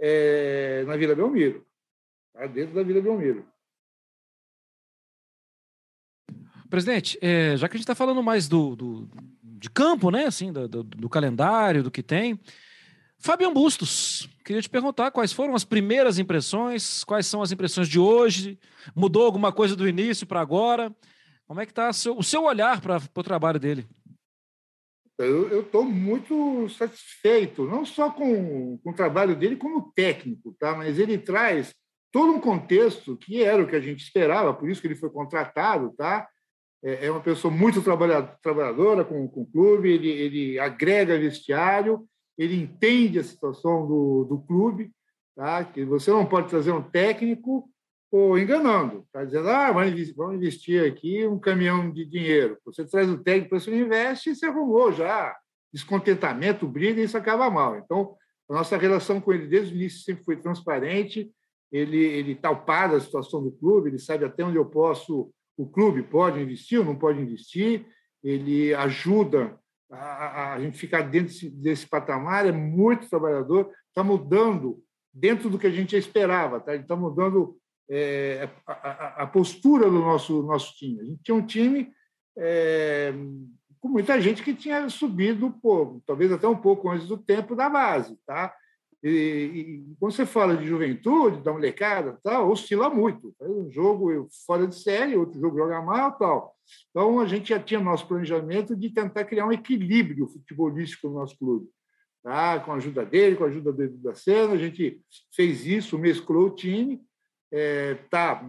é, 0.00 0.82
na 0.88 0.96
Vila 0.96 1.14
Belmiro, 1.14 1.64
tá? 2.32 2.48
dentro 2.48 2.74
da 2.74 2.82
Vila 2.82 3.00
Belmiro. 3.00 3.46
Presidente, 6.68 7.16
é, 7.22 7.56
já 7.56 7.68
que 7.68 7.76
a 7.76 7.78
gente 7.78 7.84
está 7.84 7.94
falando 7.94 8.20
mais 8.24 8.48
do, 8.48 8.74
do, 8.74 9.08
de 9.64 9.70
campo, 9.70 10.10
né? 10.10 10.26
Assim, 10.26 10.52
do, 10.52 10.68
do, 10.68 10.82
do 10.82 11.08
calendário, 11.08 11.82
do 11.82 11.90
que 11.90 12.02
tem. 12.02 12.38
Fabian 13.18 13.52
Bustos, 13.52 14.28
queria 14.44 14.60
te 14.60 14.68
perguntar 14.68 15.10
quais 15.10 15.32
foram 15.32 15.54
as 15.54 15.64
primeiras 15.64 16.18
impressões, 16.18 17.02
quais 17.04 17.26
são 17.26 17.40
as 17.40 17.50
impressões 17.50 17.88
de 17.88 17.98
hoje, 17.98 18.58
mudou 18.94 19.24
alguma 19.24 19.50
coisa 19.50 19.74
do 19.74 19.88
início 19.88 20.26
para 20.26 20.40
agora? 20.40 20.94
Como 21.46 21.60
é 21.60 21.64
que 21.64 21.72
está 21.72 21.88
o 21.88 22.22
seu 22.22 22.44
olhar 22.44 22.80
para 22.82 23.00
o 23.14 23.22
trabalho 23.22 23.58
dele? 23.58 23.86
Eu 25.18 25.62
estou 25.62 25.84
muito 25.84 26.68
satisfeito, 26.68 27.64
não 27.64 27.86
só 27.86 28.10
com, 28.10 28.76
com 28.78 28.90
o 28.90 28.94
trabalho 28.94 29.34
dele 29.34 29.56
como 29.56 29.92
técnico, 29.94 30.54
tá? 30.58 30.74
mas 30.74 30.98
ele 30.98 31.16
traz 31.16 31.72
todo 32.12 32.32
um 32.32 32.40
contexto 32.40 33.16
que 33.16 33.42
era 33.42 33.62
o 33.62 33.66
que 33.66 33.76
a 33.76 33.80
gente 33.80 34.02
esperava, 34.02 34.52
por 34.52 34.68
isso 34.68 34.80
que 34.80 34.88
ele 34.88 34.96
foi 34.96 35.10
contratado, 35.10 35.94
tá? 35.96 36.28
É, 36.84 37.06
é 37.06 37.10
uma 37.10 37.20
pessoa 37.20 37.52
muito 37.52 37.82
trabalhadora 37.82 39.04
com, 39.04 39.26
com 39.26 39.40
o 39.40 39.46
clube, 39.46 39.90
ele, 39.90 40.08
ele 40.08 40.58
agrega 40.58 41.18
vestiário, 41.18 42.06
ele 42.36 42.60
entende 42.60 43.18
a 43.18 43.24
situação 43.24 43.86
do, 43.86 44.24
do 44.24 44.38
clube, 44.40 44.92
tá? 45.34 45.64
que 45.64 45.82
você 45.84 46.10
não 46.10 46.26
pode 46.26 46.50
trazer 46.50 46.72
um 46.72 46.82
técnico 46.82 47.68
ou 48.12 48.38
enganando, 48.38 49.00
está 49.06 49.24
dizendo, 49.24 49.48
ah, 49.48 49.72
vamos 49.72 50.36
investir 50.36 50.86
aqui 50.86 51.26
um 51.26 51.38
caminhão 51.38 51.90
de 51.90 52.04
dinheiro. 52.04 52.58
Você 52.64 52.84
traz 52.84 53.08
o 53.08 53.18
técnico, 53.18 53.58
você 53.58 53.74
investe 53.74 54.30
e 54.30 54.36
você 54.36 54.46
arrumou 54.46 54.92
já. 54.92 55.34
Descontentamento, 55.72 56.68
briga, 56.68 57.00
isso 57.00 57.16
acaba 57.16 57.50
mal. 57.50 57.76
Então, 57.76 58.14
a 58.48 58.54
nossa 58.54 58.76
relação 58.76 59.20
com 59.20 59.32
ele 59.32 59.48
desde 59.48 59.74
o 59.74 59.76
início 59.76 60.04
sempre 60.04 60.22
foi 60.22 60.36
transparente, 60.36 61.28
ele, 61.72 61.96
ele 61.96 62.36
talpada 62.36 62.96
a 62.96 63.00
situação 63.00 63.42
do 63.42 63.50
clube, 63.50 63.88
ele 63.88 63.98
sabe 63.98 64.24
até 64.24 64.44
onde 64.44 64.58
eu 64.58 64.66
posso 64.66 65.32
o 65.56 65.66
clube 65.66 66.02
pode 66.02 66.40
investir 66.40 66.78
ou 66.78 66.84
não 66.84 66.96
pode 66.96 67.20
investir, 67.20 67.86
ele 68.22 68.74
ajuda 68.74 69.58
a, 69.90 70.54
a 70.54 70.60
gente 70.60 70.78
ficar 70.78 71.02
dentro 71.02 71.28
desse, 71.28 71.50
desse, 71.50 71.86
patamar, 71.86 72.46
é 72.46 72.52
muito 72.52 73.08
trabalhador, 73.08 73.70
está 73.88 74.02
mudando 74.02 74.82
dentro 75.12 75.48
do 75.48 75.58
que 75.58 75.66
a 75.66 75.70
gente 75.70 75.96
esperava, 75.96 76.60
tá? 76.60 76.74
ele 76.74 76.82
está 76.82 76.96
mudando 76.96 77.56
é, 77.88 78.48
a, 78.66 78.72
a, 78.72 79.22
a, 79.22 79.26
postura 79.26 79.84
do 79.84 80.00
nosso, 80.00 80.42
nosso 80.42 80.74
time. 80.74 81.00
A 81.00 81.04
gente 81.04 81.22
tinha 81.22 81.34
um 81.34 81.46
time 81.46 81.92
é, 82.36 83.12
com 83.80 83.88
muita 83.88 84.20
gente 84.20 84.42
que 84.42 84.54
tinha 84.54 84.88
subido, 84.88 85.50
pô, 85.62 86.02
talvez 86.06 86.32
até 86.32 86.48
um 86.48 86.56
pouco 86.56 86.90
antes 86.90 87.06
do 87.06 87.18
tempo 87.18 87.54
da 87.54 87.68
base. 87.68 88.18
Tá? 88.26 88.52
E, 89.04 89.10
e, 89.10 89.96
quando 90.00 90.12
você 90.12 90.24
fala 90.24 90.56
de 90.56 90.66
juventude, 90.66 91.42
da 91.42 91.52
molecada, 91.52 92.18
tal, 92.22 92.50
oscila 92.50 92.88
muito. 92.88 93.34
Um 93.38 93.70
jogo 93.70 94.26
fora 94.46 94.66
de 94.66 94.74
série, 94.74 95.14
outro 95.14 95.38
jogo 95.38 95.58
joga 95.58 95.82
mal, 95.82 96.12
tal. 96.12 96.56
Então 96.88 97.20
a 97.20 97.26
gente 97.26 97.50
já 97.50 97.60
tinha 97.60 97.78
nosso 97.78 98.08
planejamento 98.08 98.74
de 98.74 98.88
tentar 98.88 99.24
criar 99.24 99.46
um 99.46 99.52
equilíbrio 99.52 100.26
futebolístico 100.26 101.08
no 101.08 101.16
nosso 101.16 101.36
clube, 101.36 101.68
tá? 102.22 102.58
Com 102.60 102.72
a 102.72 102.76
ajuda 102.76 103.04
dele, 103.04 103.36
com 103.36 103.44
a 103.44 103.48
ajuda 103.48 103.84
Edu 103.84 103.98
da 103.98 104.14
Sena, 104.14 104.54
a 104.54 104.58
gente 104.58 104.98
fez 105.36 105.66
isso, 105.66 105.98
mesclou 105.98 106.46
o 106.46 106.54
time, 106.54 106.98
é, 107.52 107.96
tá, 108.08 108.42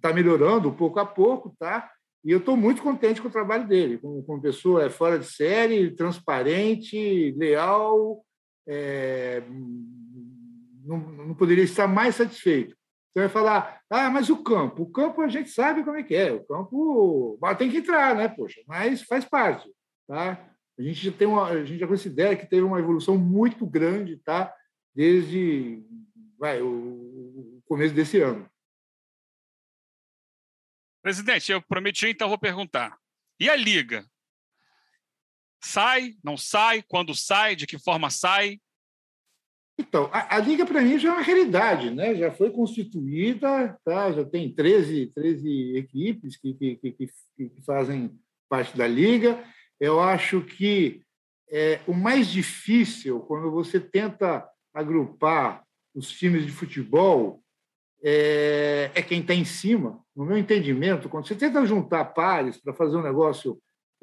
tá 0.00 0.12
melhorando 0.12 0.72
pouco 0.72 1.00
a 1.00 1.04
pouco, 1.04 1.56
tá? 1.58 1.90
E 2.24 2.30
eu 2.30 2.38
estou 2.38 2.56
muito 2.56 2.80
contente 2.80 3.20
com 3.20 3.26
o 3.26 3.32
trabalho 3.32 3.66
dele, 3.66 3.98
como, 3.98 4.22
como 4.22 4.40
pessoa 4.40 4.84
é 4.84 4.88
fora 4.88 5.18
de 5.18 5.26
série, 5.26 5.90
transparente, 5.90 7.34
leal 7.36 8.24
é, 8.66 9.42
não, 10.84 10.98
não, 10.98 11.34
poderia 11.34 11.64
estar 11.64 11.86
mais 11.86 12.16
satisfeito. 12.16 12.76
Você 13.12 13.20
vai 13.20 13.28
falar, 13.28 13.80
ah, 13.90 14.10
mas 14.10 14.30
o 14.30 14.42
campo? 14.42 14.82
O 14.82 14.90
campo 14.90 15.20
a 15.20 15.28
gente 15.28 15.50
sabe 15.50 15.84
como 15.84 15.96
é 15.96 16.02
que 16.02 16.14
é. 16.14 16.32
O 16.32 16.44
campo 16.44 17.38
tem 17.58 17.70
que 17.70 17.78
entrar, 17.78 18.14
né? 18.16 18.28
Poxa, 18.28 18.62
mas 18.66 19.02
faz 19.02 19.24
parte. 19.24 19.70
Tá? 20.08 20.48
A 20.78 20.82
gente 20.82 21.04
já 21.04 21.12
tem 21.12 21.28
uma, 21.28 21.46
a 21.46 21.64
gente 21.64 21.78
já 21.78 21.86
considera 21.86 22.34
que 22.34 22.46
teve 22.46 22.62
uma 22.62 22.78
evolução 22.78 23.18
muito 23.18 23.66
grande, 23.66 24.16
tá? 24.16 24.54
Desde 24.94 25.82
vai, 26.38 26.60
o, 26.60 26.68
o 27.58 27.62
começo 27.66 27.94
desse 27.94 28.20
ano. 28.20 28.50
Presidente, 31.02 31.52
eu 31.52 31.60
prometi, 31.60 32.06
então 32.08 32.28
vou 32.28 32.38
perguntar. 32.38 32.98
E 33.38 33.50
a 33.50 33.56
Liga? 33.56 34.06
Sai, 35.64 36.14
não 36.22 36.36
sai? 36.36 36.82
Quando 36.82 37.14
sai? 37.14 37.54
De 37.54 37.66
que 37.66 37.78
forma 37.78 38.10
sai? 38.10 38.58
Então, 39.78 40.10
a, 40.12 40.36
a 40.36 40.38
Liga, 40.38 40.66
para 40.66 40.82
mim, 40.82 40.98
já 40.98 41.08
é 41.08 41.12
uma 41.12 41.22
realidade, 41.22 41.90
né? 41.90 42.14
já 42.14 42.30
foi 42.30 42.50
constituída, 42.50 43.78
tá? 43.84 44.12
já 44.12 44.24
tem 44.24 44.52
13, 44.52 45.12
13 45.14 45.76
equipes 45.76 46.36
que, 46.36 46.54
que, 46.54 46.76
que, 46.76 47.06
que 47.36 47.62
fazem 47.64 48.10
parte 48.48 48.76
da 48.76 48.86
Liga. 48.86 49.42
Eu 49.80 50.00
acho 50.00 50.42
que 50.42 51.02
é, 51.50 51.80
o 51.86 51.92
mais 51.92 52.28
difícil, 52.28 53.20
quando 53.20 53.50
você 53.50 53.80
tenta 53.80 54.46
agrupar 54.74 55.64
os 55.94 56.10
times 56.10 56.46
de 56.46 56.52
futebol, 56.52 57.42
é, 58.02 58.90
é 58.94 59.02
quem 59.02 59.20
está 59.20 59.34
em 59.34 59.44
cima. 59.44 60.02
No 60.14 60.24
meu 60.24 60.36
entendimento, 60.36 61.08
quando 61.08 61.26
você 61.26 61.34
tenta 61.34 61.64
juntar 61.66 62.04
pares 62.06 62.56
para 62.58 62.74
fazer 62.74 62.96
um 62.96 63.02
negócio 63.02 63.60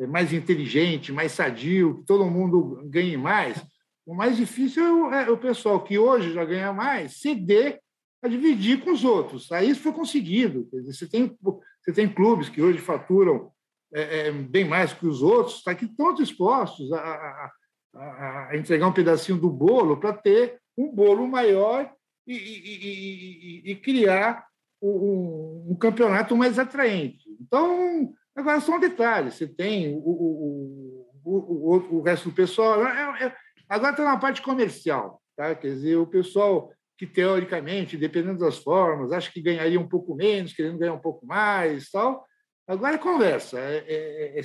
mais 0.08 0.32
inteligente, 0.34 1.12
mais 1.12 1.32
sadio, 1.32 2.00
que 2.00 2.06
todo 2.06 2.30
mundo 2.30 2.82
ganhe 2.86 3.18
mais. 3.18 3.62
O 4.06 4.16
mais 4.16 4.38
difícil 4.38 4.84
é 5.14 5.30
o, 5.30 5.34
é 5.34 5.38
pessoal 5.38 5.84
que 5.84 5.98
hoje 5.98 6.34
já 6.34 6.44
ganha 6.46 6.74
mais 6.74 7.20
ceder 7.20 7.80
a 8.22 8.28
dividir 8.28 8.84
com 8.84 8.92
os 8.92 9.04
outros. 9.04 9.52
Aí 9.52 9.70
isso 9.70 9.82
foi 9.82 9.92
conseguido. 9.92 10.68
Dizer, 10.72 10.94
você, 10.94 11.08
tem, 11.08 11.38
você 11.42 11.94
tem 11.94 12.08
clubes 12.08 12.50
que 12.50 12.62
hoje 12.62 12.80
faturam 12.80 13.52
é, 13.94 14.28
é, 14.28 14.32
bem 14.32 14.66
mais 14.66 14.94
que 14.94 15.06
os 15.06 15.22
outros, 15.22 15.64
tá, 15.64 15.74
que 15.74 15.86
estão 15.86 16.14
dispostos 16.14 16.92
a, 16.92 17.00
a, 17.00 17.52
a, 17.96 18.48
a 18.50 18.58
entregar 18.58 18.88
um 18.88 18.94
pedacinho 18.94 19.38
do 19.38 19.50
bolo 19.50 19.98
para 19.98 20.14
ter 20.14 20.60
um 20.78 20.94
bolo 20.94 21.28
maior 21.28 21.92
e, 22.26 22.34
e, 22.34 23.68
e, 23.68 23.72
e 23.72 23.76
criar 23.76 24.46
um, 24.82 25.68
um, 25.72 25.76
campeonato 25.76 26.36
mais 26.36 26.60
atraente. 26.60 27.26
Então, 27.42 28.14
agora 28.40 28.60
são 28.62 28.80
detalhes. 28.80 29.36
Você 29.36 29.48
tem 29.48 29.94
o, 29.94 30.00
o, 30.00 31.08
o, 31.24 31.98
o 31.98 32.02
resto 32.02 32.30
do 32.30 32.36
pessoal. 32.36 32.86
É, 32.86 33.26
é, 33.26 33.36
agora 33.68 33.92
está 33.92 34.04
na 34.04 34.18
parte 34.18 34.42
comercial. 34.42 35.22
Tá? 35.36 35.54
Quer 35.56 35.74
dizer, 35.74 35.96
o 35.98 36.08
pessoal 36.08 36.72
que, 36.98 37.06
teoricamente, 37.06 37.96
dependendo 37.96 38.40
das 38.40 38.58
formas, 38.58 39.12
acha 39.12 39.32
que 39.32 39.42
ganharia 39.42 39.80
um 39.80 39.88
pouco 39.88 40.16
menos, 40.16 40.54
querendo 40.54 40.78
ganhar 40.78 40.94
um 40.94 41.00
pouco 41.00 41.26
mais 41.26 41.90
tal. 41.90 42.26
Agora 42.68 42.96
é 42.96 43.00
conversa. 43.00 43.60
É, 43.60 43.86
é, 43.88 44.42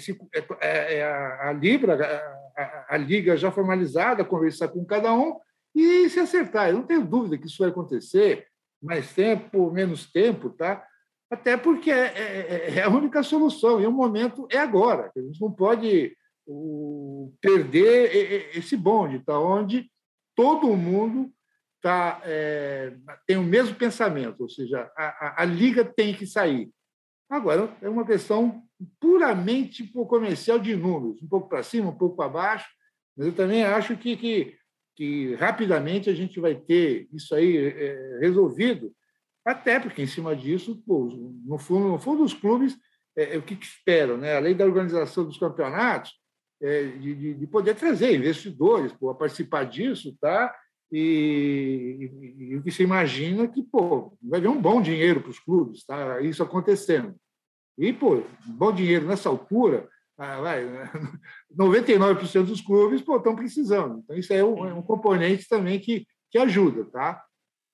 é, 0.61 0.95
é 0.95 1.05
a, 1.05 1.53
Libra, 1.53 2.23
a, 2.89 2.97
Liga 2.97 3.37
já 3.37 3.51
formalizada, 3.51 4.25
conversar 4.25 4.69
com 4.69 4.85
cada 4.85 5.13
um 5.13 5.37
e 5.75 6.09
se 6.09 6.21
acertar. 6.21 6.69
Eu 6.69 6.75
não 6.75 6.87
tenho 6.87 7.05
dúvida 7.05 7.37
que 7.37 7.47
isso 7.47 7.59
vai 7.59 7.69
acontecer, 7.69 8.47
mais 8.83 9.13
tempo, 9.13 9.71
menos 9.71 10.11
tempo, 10.11 10.49
tá? 10.51 10.87
Até 11.35 11.57
porque 11.57 11.91
é, 11.91 12.07
é, 12.07 12.75
é 12.77 12.83
a 12.83 12.89
única 12.89 13.23
solução, 13.23 13.81
e 13.81 13.87
o 13.87 13.93
momento 13.93 14.47
é 14.51 14.59
agora. 14.59 15.11
A 15.17 15.21
gente 15.21 15.41
não 15.41 15.51
pode 15.51 16.17
o, 16.47 17.33
perder 17.41 18.57
esse 18.57 18.77
bonde, 18.77 19.19
tá? 19.19 19.39
onde 19.39 19.91
todo 20.37 20.77
mundo 20.77 21.33
tá, 21.83 22.21
é, 22.25 22.95
tem 23.27 23.37
o 23.37 23.43
mesmo 23.43 23.75
pensamento, 23.75 24.43
ou 24.43 24.49
seja, 24.49 24.91
a, 24.97 25.05
a, 25.05 25.43
a 25.43 25.45
liga 25.45 25.85
tem 25.85 26.15
que 26.15 26.27
sair. 26.27 26.71
Agora, 27.29 27.75
é 27.83 27.89
uma 27.89 28.07
questão 28.07 28.63
puramente 29.01 29.87
comercial 29.93 30.59
de 30.59 30.77
números, 30.77 31.23
um 31.23 31.29
pouco 31.29 31.49
para 31.49 31.63
cima, 31.63 31.91
um 31.91 31.97
pouco 31.97 32.17
para 32.17 32.29
baixo, 32.29 32.69
mas 33.17 33.27
eu 33.27 33.35
também 33.35 33.65
acho 33.65 33.97
que, 33.97 34.17
que 34.17 34.57
que 34.97 35.35
rapidamente 35.35 36.09
a 36.09 36.15
gente 36.15 36.39
vai 36.39 36.55
ter 36.55 37.09
isso 37.13 37.35
aí 37.35 37.57
é, 37.57 38.19
resolvido, 38.21 38.93
até 39.45 39.79
porque, 39.79 40.03
em 40.03 40.07
cima 40.07 40.35
disso, 40.35 40.83
pô, 40.87 41.09
no, 41.45 41.59
fundo, 41.59 41.89
no 41.89 41.99
fundo, 41.99 42.23
os 42.23 42.33
clubes, 42.33 42.77
é, 43.17 43.35
é 43.35 43.39
o 43.39 43.43
que, 43.43 43.57
que, 43.57 43.67
esperam? 43.67 44.17
Né? 44.17 44.37
Além 44.37 44.57
da 44.57 44.65
organização 44.65 45.25
dos 45.25 45.39
campeonatos, 45.39 46.13
é, 46.63 46.85
de, 46.85 47.35
de, 47.35 47.47
poder 47.47 47.75
trazer 47.75 48.17
investidores 48.17 48.93
pô, 48.93 49.11
a 49.11 49.15
participar 49.15 49.65
disso, 49.65 50.17
tá? 50.21 50.55
E, 50.91 52.11
e, 52.39 52.57
o 52.57 52.63
que 52.63 52.71
se 52.71 52.83
imagina 52.83 53.49
que 53.49 53.63
pô, 53.63 54.17
vai 54.23 54.41
vir 54.41 54.49
um 54.49 54.61
bom 54.61 54.81
dinheiro 54.81 55.21
para 55.21 55.31
os 55.31 55.41
clubes, 55.41 55.85
tá? 55.85 56.21
isso 56.21 56.43
acontecendo. 56.43 57.15
E, 57.77 57.93
pô, 57.93 58.23
bom 58.47 58.73
dinheiro 58.73 59.07
nessa 59.07 59.29
altura, 59.29 59.89
ah, 60.17 60.41
vai, 60.41 60.65
99% 61.53 62.45
dos 62.45 62.61
clubes 62.61 63.01
estão 63.01 63.35
precisando. 63.35 63.99
Então, 63.99 64.17
isso 64.17 64.33
é 64.33 64.45
um, 64.45 64.67
é 64.67 64.73
um, 64.73 64.83
componente 64.83 65.49
também 65.49 65.81
que, 65.81 66.07
que 66.31 66.39
ajuda, 66.39 66.85
tá? 66.87 67.23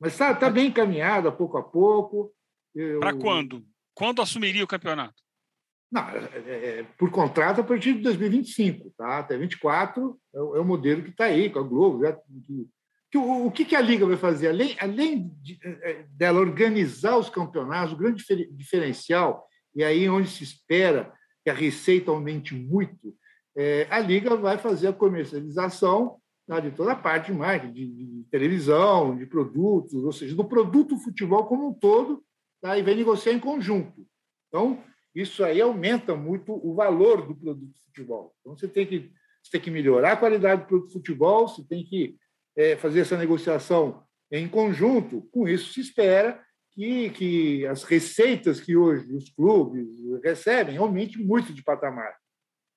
Mas 0.01 0.13
está 0.13 0.35
tá 0.35 0.49
bem 0.49 0.69
encaminhado, 0.69 1.31
pouco 1.31 1.59
a 1.59 1.63
pouco. 1.63 2.33
Para 2.99 3.15
quando? 3.15 3.65
Quando 3.95 4.23
assumiria 4.23 4.65
o 4.65 4.69
campeonato? 4.69 5.23
Não, 5.93 6.09
é, 6.09 6.29
é, 6.47 6.79
é 6.81 6.87
por 6.97 7.11
contrato 7.11 7.61
a 7.61 7.65
partir 7.65 7.95
de 7.95 8.01
2025, 8.01 8.95
tá? 8.97 9.19
Até 9.19 9.37
24 9.37 10.19
é 10.33 10.41
o, 10.41 10.57
é 10.57 10.61
o 10.61 10.65
modelo 10.65 11.03
que 11.03 11.11
está 11.11 11.25
aí, 11.25 11.51
com 11.51 11.59
a 11.59 11.63
Globo. 11.63 12.05
Já, 12.05 12.13
que, 12.13 12.69
que, 13.11 13.19
o, 13.19 13.47
o 13.47 13.51
que, 13.51 13.65
que 13.65 13.77
a 13.77 13.81
Liga 13.81 14.07
vai 14.07 14.17
fazer? 14.17 14.49
Além, 14.49 14.77
além 14.79 15.29
de, 15.43 15.59
é, 15.65 16.05
dela 16.11 16.41
organizar 16.41 17.19
os 17.19 17.29
campeonatos, 17.29 17.93
o 17.93 17.97
grande 17.97 18.25
diferencial, 18.53 19.47
e 19.75 19.83
aí 19.83 20.09
onde 20.09 20.29
se 20.29 20.45
espera 20.45 21.13
que 21.45 21.51
a 21.51 21.55
receita 21.55 22.11
aumente 22.11 22.55
muito, 22.55 23.15
é, 23.57 23.89
a 23.91 23.99
Liga 23.99 24.37
vai 24.37 24.57
fazer 24.59 24.89
a 24.89 24.93
comercialização 24.93 26.20
tá, 26.51 26.59
de 26.59 26.73
toda 26.73 26.91
a 26.91 26.97
parte 26.97 27.27
de 27.31 27.39
marketing, 27.39 27.73
de, 27.73 27.87
de, 27.87 28.25
televisão, 28.25 29.17
de 29.17 29.25
produtos, 29.25 30.03
ou 30.03 30.11
seja, 30.11 30.35
do 30.35 30.45
produto 30.45 30.99
futebol 30.99 31.47
como 31.47 31.69
um 31.69 31.73
todo, 31.73 32.25
tá, 32.61 32.77
e 32.77 32.83
vem 32.83 32.97
negociar 32.97 33.33
em 33.33 33.39
conjunto. 33.39 34.05
Então, 34.49 34.83
isso 35.15 35.45
aí 35.45 35.61
aumenta 35.61 36.17
muito 36.17 36.53
o 36.53 36.75
valor 36.75 37.25
do 37.25 37.37
produto 37.37 37.79
futebol. 37.87 38.35
Então, 38.41 38.57
você 38.57 38.67
tem 38.67 38.85
que, 38.85 39.13
você 39.41 39.53
tem 39.53 39.61
que 39.61 39.71
melhorar 39.71 40.13
a 40.13 40.17
qualidade 40.17 40.63
do 40.63 40.67
produto 40.67 40.93
futebol, 40.93 41.47
você 41.47 41.63
tem 41.69 41.85
que 41.85 42.17
é, 42.57 42.75
fazer 42.75 43.03
essa 43.03 43.17
negociação 43.17 44.03
em 44.29 44.49
conjunto. 44.49 45.23
Com 45.31 45.47
isso, 45.47 45.73
se 45.73 45.81
espera 45.81 46.43
que, 46.73 47.11
que 47.11 47.67
as 47.67 47.85
receitas 47.85 48.61
que 48.61 48.77
hoje 48.77 49.15
os 49.15 49.31
clubes 49.31 49.89
recebem 50.25 50.79
aumente 50.79 51.17
muito 51.17 51.53
de 51.53 51.63
patamar. 51.63 52.13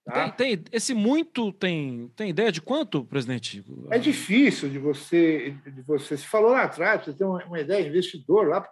Tá? 0.06 0.30
Tem, 0.32 0.58
tem, 0.58 0.66
esse 0.72 0.94
muito 0.94 1.54
tem, 1.54 2.12
tem 2.16 2.30
ideia 2.30 2.52
de 2.52 2.62
quanto, 2.62 3.06
presidente? 3.06 3.64
É 3.90 3.98
difícil 3.98 4.70
de 4.70 4.78
você, 4.78 5.56
de 5.66 5.82
você. 5.82 6.18
Se 6.18 6.28
falou 6.28 6.52
lá 6.52 6.64
atrás, 6.64 7.06
você 7.06 7.14
tem 7.14 7.26
uma, 7.26 7.44
uma 7.46 7.60
ideia, 7.60 7.88
investidor 7.88 8.48
lá 8.48 8.68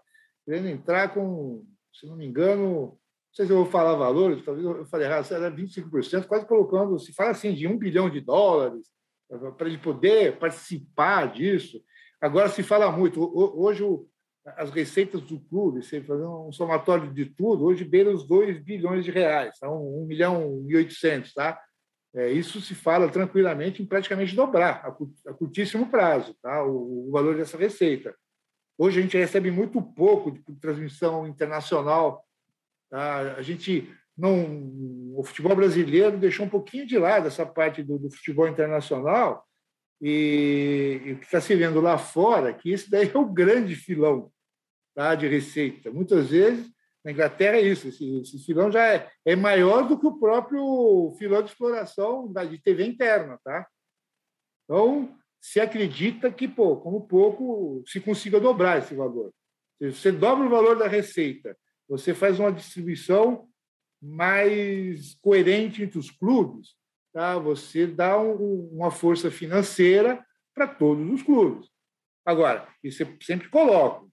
querendo 0.46 0.68
entrar 0.68 1.14
com, 1.14 1.66
se 1.94 2.06
não 2.06 2.18
me 2.18 2.26
engano, 2.26 2.88
não 2.88 2.98
sei 3.34 3.46
se 3.46 3.52
eu 3.52 3.58
vou 3.58 3.66
falar 3.66 3.96
valores, 3.96 4.44
talvez 4.44 4.66
eu 4.66 4.86
falei 4.86 5.08
errado, 5.08 5.32
era 5.32 5.50
25%, 5.50 6.26
quase 6.26 6.46
colocando, 6.46 7.00
se 7.00 7.14
fala 7.14 7.32
assim, 7.32 7.54
de 7.54 7.68
um 7.68 7.78
bilhão 7.78 8.10
de 8.10 8.20
dólares, 8.20 8.88
para 9.58 9.68
ele 9.68 9.78
poder 9.78 10.38
participar 10.38 11.32
disso. 11.32 11.82
Agora 12.20 12.50
se 12.50 12.62
fala 12.62 12.92
muito. 12.92 13.22
Hoje 13.34 13.82
o, 13.82 14.06
as 14.46 14.72
receitas 14.72 15.22
do 15.22 15.40
clube, 15.40 15.84
você 15.84 16.02
fazer 16.02 16.26
um 16.26 16.52
somatório 16.52 17.12
de 17.14 17.26
tudo, 17.26 17.66
hoje 17.66 17.84
beira 17.84 18.10
os 18.10 18.28
2 18.28 18.60
bilhões 18.60 19.06
de 19.06 19.12
reais, 19.12 19.58
tá? 19.60 19.70
1 19.70 20.06
milhão 20.06 20.66
e 20.68 20.76
800, 20.76 21.34
tá? 21.34 21.60
É, 22.14 22.30
isso 22.30 22.60
se 22.60 22.76
fala 22.76 23.10
tranquilamente 23.10 23.82
em 23.82 23.86
praticamente 23.86 24.36
dobrar 24.36 24.86
a, 24.86 25.34
curtíssimo 25.34 25.90
prazo, 25.90 26.36
tá? 26.42 26.64
O, 26.64 27.08
o, 27.08 27.12
valor 27.12 27.38
dessa 27.38 27.58
receita. 27.58 28.16
Hoje 28.78 29.00
a 29.00 29.02
gente 29.02 29.18
recebe 29.18 29.52
muito 29.52 29.82
pouco 29.82 30.32
de 30.32 30.42
transmissão 30.60 31.28
internacional. 31.28 32.26
Tá? 32.90 33.36
A 33.36 33.42
gente 33.42 33.90
não, 34.18 34.72
o 35.16 35.24
futebol 35.24 35.56
brasileiro 35.56 36.18
deixou 36.18 36.46
um 36.46 36.50
pouquinho 36.50 36.86
de 36.86 36.98
lado 36.98 37.28
essa 37.28 37.46
parte 37.46 37.82
do, 37.84 37.98
do 37.98 38.12
futebol 38.12 38.48
internacional 38.48 39.48
e, 40.02 41.14
o 41.14 41.20
que 41.20 41.26
está 41.26 41.40
se 41.40 41.56
vendo 41.56 41.80
lá 41.80 41.98
fora, 41.98 42.54
que 42.54 42.72
isso 42.74 42.90
daí 42.90 43.12
é 43.14 43.18
o 43.18 43.26
grande 43.26 43.76
filão 43.76 44.32
tá, 44.96 45.14
de 45.14 45.28
receita. 45.28 45.92
Muitas 45.92 46.30
vezes, 46.30 46.68
na 47.06 47.12
Inglaterra 47.12 47.58
é 47.58 47.62
isso, 47.62 47.88
esse, 47.88 48.22
esse 48.22 48.44
filão 48.44 48.72
já 48.72 48.84
é, 48.88 49.12
é, 49.24 49.36
maior 49.36 49.88
do 49.88 50.00
que 50.00 50.08
o 50.08 50.20
próprio 50.20 51.14
filão 51.20 51.44
de 51.44 51.50
exploração 51.52 52.32
da, 52.32 52.44
de 52.44 52.58
TV 52.58 52.86
interna. 52.86 53.40
Tá? 53.44 53.68
Então, 54.64 55.16
se 55.40 55.60
acredita 55.60 56.32
que, 56.32 56.48
pô, 56.48 56.78
como 56.78 57.08
pouco, 57.08 57.84
se 57.86 58.00
consiga 58.00 58.40
dobrar 58.40 58.80
esse 58.80 58.96
valor. 58.96 59.32
Se 59.78 59.92
você 59.92 60.12
dobra 60.12 60.46
o 60.46 60.50
valor 60.50 60.78
da 60.78 60.88
receita, 60.88 61.58
você 61.88 62.14
faz 62.14 62.40
uma 62.40 62.52
distribuição 62.52 63.48
mais 64.02 65.16
coerente 65.16 65.84
entre 65.84 66.00
os 66.00 66.10
clubes, 66.10 66.76
tá? 67.14 67.38
você 67.38 67.86
dá 67.88 68.20
um, 68.20 68.70
uma 68.72 68.92
força 68.92 69.30
financeira 69.30 70.24
para 70.54 70.68
todos 70.68 71.10
os 71.10 71.22
clubes. 71.22 71.70
Agora, 72.26 72.68
isso 72.84 73.04
eu 73.04 73.18
sempre 73.22 73.50
coloco, 73.50 74.12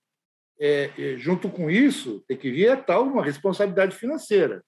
é, 0.60 0.90
é, 0.98 1.16
junto 1.18 1.48
com 1.48 1.70
isso, 1.70 2.24
tem 2.26 2.36
que 2.36 2.50
vir 2.50 2.84
tal 2.84 3.04
uma 3.04 3.24
responsabilidade 3.24 3.96
financeira. 3.96 4.62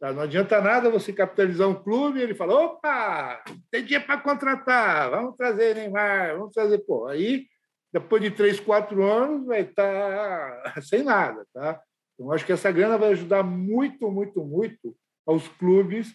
Tá? 0.00 0.12
Não 0.12 0.22
adianta 0.22 0.60
nada 0.60 0.90
você 0.90 1.12
capitalizar 1.12 1.68
um 1.68 1.82
clube 1.82 2.18
e 2.18 2.22
ele 2.22 2.34
fala: 2.34 2.54
opa, 2.54 3.42
tem 3.70 3.84
dinheiro 3.84 4.06
para 4.06 4.20
contratar, 4.20 5.10
vamos 5.10 5.36
trazer 5.36 5.74
Neymar, 5.74 6.36
vamos 6.36 6.52
trazer. 6.52 6.78
Pô, 6.78 7.06
aí, 7.06 7.46
depois 7.92 8.22
de 8.22 8.30
três, 8.30 8.60
quatro 8.60 9.02
anos, 9.04 9.46
vai 9.46 9.62
estar 9.62 10.62
tá 10.62 10.80
sem 10.82 11.02
nada. 11.02 11.46
Tá? 11.52 11.80
Então, 12.14 12.32
acho 12.32 12.44
que 12.44 12.52
essa 12.52 12.70
grana 12.70 12.98
vai 12.98 13.10
ajudar 13.10 13.42
muito, 13.42 14.10
muito, 14.10 14.44
muito 14.44 14.96
aos 15.26 15.48
clubes 15.48 16.14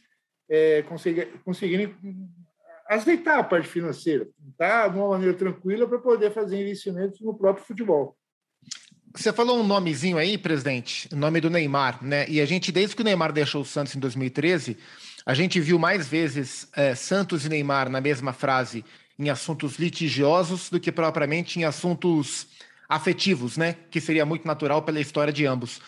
é, 0.51 0.83
conseguirem 1.45 1.95
aceitar 2.85 3.39
a 3.39 3.43
parte 3.43 3.69
financeira, 3.69 4.27
tá? 4.57 4.89
de 4.89 4.97
uma 4.97 5.07
maneira 5.07 5.33
tranquila 5.33 5.87
para 5.87 5.97
poder 5.97 6.29
fazer 6.31 6.61
investimentos 6.61 7.21
no 7.21 7.33
próprio 7.33 7.65
futebol. 7.65 8.17
Você 9.15 9.31
falou 9.31 9.59
um 9.59 9.63
nomezinho 9.63 10.17
aí, 10.17 10.37
presidente, 10.37 11.07
o 11.11 11.15
nome 11.15 11.39
do 11.39 11.49
Neymar, 11.49 12.03
né? 12.03 12.25
E 12.29 12.39
a 12.41 12.45
gente, 12.45 12.71
desde 12.71 12.95
que 12.95 13.01
o 13.01 13.05
Neymar 13.05 13.31
deixou 13.31 13.61
o 13.61 13.65
Santos 13.65 13.95
em 13.95 13.99
2013, 13.99 14.77
a 15.25 15.33
gente 15.33 15.59
viu 15.59 15.79
mais 15.79 16.07
vezes 16.07 16.67
é, 16.75 16.95
Santos 16.95 17.45
e 17.45 17.49
Neymar 17.49 17.89
na 17.89 18.01
mesma 18.01 18.33
frase 18.33 18.83
em 19.17 19.29
assuntos 19.29 19.77
litigiosos 19.77 20.69
do 20.69 20.79
que 20.79 20.91
propriamente 20.91 21.59
em 21.59 21.63
assuntos 21.63 22.47
afetivos, 22.87 23.57
né? 23.57 23.75
Que 23.89 24.01
seria 24.01 24.25
muito 24.25 24.45
natural 24.45 24.81
pela 24.81 24.99
história 24.99 25.31
de 25.31 25.45
ambos 25.45 25.81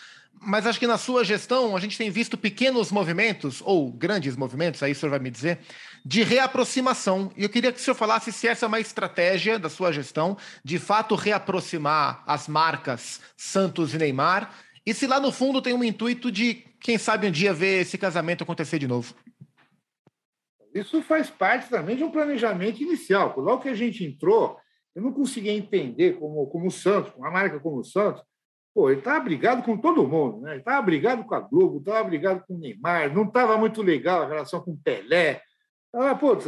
mas 0.46 0.66
acho 0.66 0.78
que 0.78 0.86
na 0.86 0.98
sua 0.98 1.24
gestão 1.24 1.76
a 1.76 1.80
gente 1.80 1.98
tem 1.98 2.10
visto 2.10 2.36
pequenos 2.36 2.90
movimentos, 2.92 3.62
ou 3.64 3.90
grandes 3.90 4.36
movimentos, 4.36 4.82
aí 4.82 4.92
o 4.92 4.94
senhor 4.94 5.10
vai 5.10 5.18
me 5.18 5.30
dizer, 5.30 5.58
de 6.04 6.22
reaproximação. 6.22 7.30
E 7.36 7.42
eu 7.42 7.48
queria 7.48 7.72
que 7.72 7.78
o 7.78 7.82
senhor 7.82 7.94
falasse 7.94 8.32
se 8.32 8.46
essa 8.46 8.66
é 8.66 8.68
uma 8.68 8.80
estratégia 8.80 9.58
da 9.58 9.68
sua 9.68 9.92
gestão, 9.92 10.36
de 10.62 10.78
fato 10.78 11.14
reaproximar 11.14 12.22
as 12.26 12.48
marcas 12.48 13.20
Santos 13.36 13.94
e 13.94 13.98
Neymar, 13.98 14.52
E 14.86 14.92
se 14.92 15.06
lá 15.06 15.18
no 15.18 15.32
fundo 15.32 15.62
tem 15.62 15.72
um 15.72 15.82
intuito 15.82 16.30
de, 16.30 16.62
quem 16.80 16.98
sabe, 16.98 17.26
um 17.26 17.30
dia 17.30 17.54
ver 17.54 17.80
esse 17.80 17.96
casamento 17.96 18.44
acontecer 18.44 18.78
de 18.78 18.86
novo? 18.86 19.14
Isso 20.74 21.00
faz 21.02 21.30
parte 21.30 21.70
também 21.70 21.96
de 21.96 22.04
um 22.04 22.10
planejamento 22.10 22.82
inicial. 22.82 23.34
Logo 23.38 23.62
que 23.62 23.68
a 23.68 23.74
gente 23.74 24.04
entrou, 24.04 24.58
eu 24.94 25.02
não 25.02 25.12
conseguia 25.12 25.52
entender 25.52 26.18
como, 26.18 26.46
como 26.48 26.66
o 26.66 26.70
Santos, 26.70 27.12
uma 27.16 27.30
marca 27.30 27.58
como 27.60 27.78
o 27.78 27.84
Santos, 27.84 28.22
pô, 28.74 28.90
ele 28.90 28.98
estava 28.98 29.20
brigado 29.20 29.62
com 29.62 29.76
todo 29.76 30.06
mundo, 30.06 30.40
né? 30.40 30.50
Ele 30.52 30.58
estava 30.58 30.82
brigado 30.82 31.24
com 31.24 31.34
a 31.34 31.40
Globo, 31.40 31.78
estava 31.78 32.02
brigado 32.02 32.44
com 32.46 32.54
o 32.54 32.58
Neymar, 32.58 33.14
não 33.14 33.24
estava 33.24 33.56
muito 33.56 33.80
legal 33.80 34.22
a 34.22 34.28
relação 34.28 34.60
com 34.60 34.72
o 34.72 34.76
Pelé. 34.76 35.40
Ah, 35.92 36.14
putz, 36.16 36.46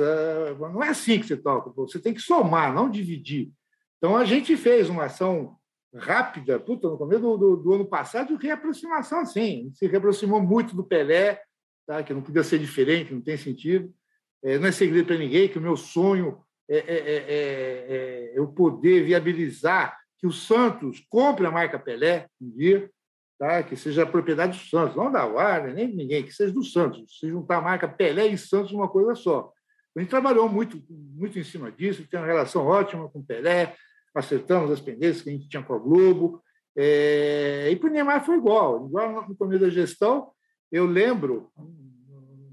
não 0.58 0.82
é 0.82 0.88
assim 0.88 1.20
que 1.20 1.26
você 1.26 1.36
toca, 1.36 1.70
você 1.70 2.00
tem 2.00 2.12
que 2.12 2.20
somar, 2.20 2.74
não 2.74 2.90
dividir. 2.90 3.52
Então 3.96 4.16
a 4.16 4.24
gente 4.24 4.56
fez 4.56 4.90
uma 4.90 5.04
ação 5.04 5.56
rápida, 5.94 6.58
puta, 6.58 6.88
no 6.88 6.98
começo 6.98 7.22
do, 7.22 7.36
do, 7.38 7.56
do 7.56 7.72
ano 7.74 7.86
passado, 7.86 8.36
de 8.36 8.46
reaproximação, 8.46 9.24
sim. 9.24 9.40
A 9.40 9.62
gente 9.64 9.78
se 9.78 9.86
reaproximou 9.86 10.42
muito 10.42 10.74
do 10.74 10.84
Pelé, 10.84 11.40
tá? 11.86 12.02
que 12.02 12.12
não 12.12 12.20
podia 12.20 12.42
ser 12.42 12.58
diferente, 12.58 13.14
não 13.14 13.20
tem 13.20 13.36
sentido. 13.36 13.94
É, 14.42 14.58
não 14.58 14.66
é 14.66 14.72
segredo 14.72 15.06
para 15.06 15.16
ninguém 15.16 15.48
que 15.48 15.58
o 15.58 15.62
meu 15.62 15.76
sonho 15.76 16.40
é, 16.68 16.76
é, 16.76 16.80
é, 16.80 17.16
é, 17.16 17.86
é 17.88 18.32
eu 18.34 18.48
poder 18.48 19.04
viabilizar 19.04 19.96
que 20.18 20.26
o 20.26 20.32
Santos 20.32 21.04
compre 21.08 21.46
a 21.46 21.50
marca 21.50 21.78
Pelé 21.78 22.26
um 22.40 22.50
dia, 22.50 22.90
tá? 23.38 23.62
que 23.62 23.76
seja 23.76 24.02
a 24.02 24.06
propriedade 24.06 24.58
do 24.58 24.64
Santos, 24.64 24.96
não 24.96 25.10
da 25.10 25.24
Warner, 25.26 25.74
nem 25.74 25.88
ninguém, 25.88 26.22
que 26.22 26.32
seja 26.32 26.52
do 26.52 26.64
Santos, 26.64 27.18
se 27.18 27.28
juntar 27.28 27.58
a 27.58 27.60
marca 27.60 27.88
Pelé 27.88 28.26
e 28.28 28.38
Santos 28.38 28.72
uma 28.72 28.88
coisa 28.88 29.14
só. 29.14 29.52
A 29.94 30.00
gente 30.00 30.10
trabalhou 30.10 30.48
muito, 30.48 30.82
muito 30.88 31.38
em 31.38 31.44
cima 31.44 31.72
disso, 31.72 32.06
tem 32.08 32.20
uma 32.20 32.26
relação 32.26 32.66
ótima 32.66 33.08
com 33.08 33.20
o 33.20 33.24
Pelé, 33.24 33.74
acertamos 34.14 34.70
as 34.70 34.80
pendências 34.80 35.22
que 35.22 35.30
a 35.30 35.32
gente 35.32 35.48
tinha 35.48 35.62
com 35.62 35.74
a 35.74 35.78
Globo, 35.78 36.42
é... 36.76 37.70
e 37.70 37.76
para 37.76 37.88
o 37.88 37.92
Neymar 37.92 38.24
foi 38.24 38.36
igual, 38.36 38.86
igual 38.86 39.28
no 39.28 39.36
começo 39.36 39.62
da 39.62 39.70
gestão, 39.70 40.30
eu 40.70 40.84
lembro, 40.84 41.50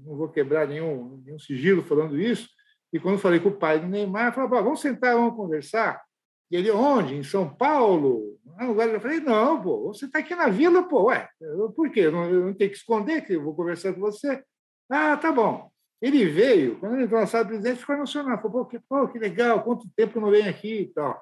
não 0.04 0.16
vou 0.16 0.28
quebrar 0.28 0.68
nenhum, 0.68 1.22
nenhum 1.24 1.38
sigilo 1.38 1.82
falando 1.82 2.20
isso, 2.20 2.48
e 2.92 3.00
quando 3.00 3.18
falei 3.18 3.40
com 3.40 3.48
o 3.48 3.56
pai 3.56 3.80
do 3.80 3.88
Neymar, 3.88 4.34
falou, 4.34 4.62
vamos 4.62 4.80
sentar, 4.80 5.14
vamos 5.14 5.34
conversar. 5.34 6.00
E 6.54 6.56
ele, 6.56 6.70
onde? 6.70 7.16
Em 7.16 7.24
São 7.24 7.52
Paulo? 7.52 8.38
Agora 8.56 8.92
eu 8.92 9.00
falei, 9.00 9.18
não, 9.18 9.60
pô, 9.60 9.92
você 9.92 10.04
está 10.04 10.20
aqui 10.20 10.36
na 10.36 10.48
vila, 10.48 10.84
pô, 10.84 11.06
ué, 11.06 11.28
por 11.74 11.90
quê? 11.90 12.02
Eu 12.02 12.12
não, 12.12 12.30
eu 12.30 12.46
não 12.46 12.54
tenho 12.54 12.70
que 12.70 12.76
esconder 12.76 13.22
que 13.22 13.32
eu 13.32 13.42
vou 13.42 13.56
conversar 13.56 13.92
com 13.92 13.98
você? 13.98 14.40
Ah, 14.88 15.16
tá 15.16 15.32
bom. 15.32 15.68
Ele 16.00 16.24
veio, 16.26 16.78
quando 16.78 16.94
ele 16.94 17.06
entrou 17.06 17.20
na 17.20 17.26
sala 17.26 17.44
presidente, 17.44 17.80
ficou 17.80 17.96
emocionado. 17.96 18.40
Falou, 18.40 18.64
pô 18.64 18.66
que, 18.66 18.78
pô, 18.78 19.08
que 19.08 19.18
legal, 19.18 19.64
quanto 19.64 19.90
tempo 19.96 20.20
não 20.20 20.30
venho 20.30 20.48
aqui 20.48 20.82
e 20.82 20.86
tal. 20.94 21.20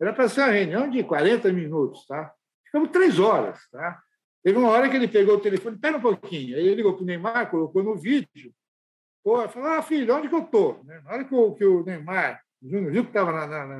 Era 0.00 0.12
para 0.12 0.28
ser 0.28 0.40
uma 0.40 0.50
reunião 0.50 0.90
de 0.90 1.04
40 1.04 1.52
minutos, 1.52 2.04
tá? 2.04 2.34
Ficamos 2.64 2.90
três 2.90 3.20
horas, 3.20 3.60
tá? 3.70 4.02
Teve 4.42 4.58
uma 4.58 4.70
hora 4.70 4.90
que 4.90 4.96
ele 4.96 5.06
pegou 5.06 5.36
o 5.36 5.40
telefone, 5.40 5.76
espera 5.76 5.96
um 5.96 6.00
pouquinho. 6.00 6.56
Aí 6.56 6.66
ele 6.66 6.74
ligou 6.74 6.94
para 6.94 7.04
o 7.04 7.06
Neymar, 7.06 7.48
colocou 7.52 7.84
no 7.84 7.94
vídeo. 7.94 8.52
Pô, 9.22 9.48
falou, 9.48 9.68
ah, 9.68 9.82
filho, 9.82 10.12
onde 10.12 10.28
que 10.28 10.34
eu 10.34 10.42
estou? 10.42 10.82
Na 10.84 11.12
hora 11.12 11.24
que 11.24 11.32
o, 11.32 11.54
que 11.54 11.64
o 11.64 11.84
Neymar 11.84 12.42
Júnior 12.62 12.92
que 12.92 13.10
estava 13.10 13.32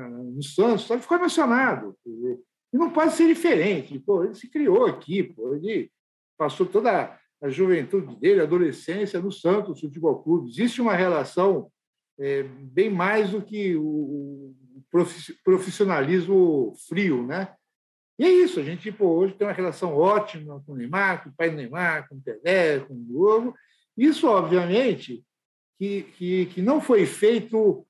no 0.09 0.43
Santos, 0.43 0.89
ele 0.89 1.01
ficou 1.01 1.17
emocionado. 1.17 1.95
E 2.05 2.77
não 2.77 2.89
pode 2.89 3.13
ser 3.13 3.27
diferente. 3.27 3.99
Pô, 3.99 4.23
ele 4.23 4.33
se 4.33 4.49
criou 4.49 4.85
aqui, 4.85 5.23
pô, 5.23 5.55
ele 5.55 5.91
passou 6.37 6.65
toda 6.65 7.17
a 7.41 7.49
juventude 7.49 8.15
dele, 8.17 8.41
a 8.41 8.43
adolescência 8.43 9.21
no 9.21 9.31
Santos 9.31 9.79
Futebol 9.79 10.21
Clube. 10.21 10.49
Existe 10.49 10.81
uma 10.81 10.95
relação 10.95 11.71
é, 12.19 12.43
bem 12.43 12.89
mais 12.89 13.31
do 13.31 13.41
que 13.41 13.75
o 13.75 14.53
profissionalismo 15.43 16.73
frio, 16.87 17.25
né? 17.25 17.53
E 18.19 18.25
é 18.25 18.29
isso, 18.29 18.59
a 18.59 18.63
gente 18.63 18.83
tipo, 18.83 19.05
hoje 19.05 19.33
tem 19.33 19.47
uma 19.47 19.53
relação 19.53 19.95
ótima 19.97 20.61
com 20.65 20.73
o 20.73 20.75
Neymar, 20.75 21.23
com 21.23 21.29
o 21.29 21.33
pai 21.33 21.49
do 21.49 21.55
Neymar, 21.55 22.07
com 22.07 22.15
o 22.15 22.21
Pelé, 22.21 22.79
com 22.79 22.93
o 22.93 23.05
Globo. 23.05 23.55
Isso, 23.97 24.27
obviamente, 24.27 25.23
que, 25.79 26.03
que, 26.15 26.45
que 26.47 26.61
não 26.61 26.79
foi 26.79 27.05
feito 27.05 27.85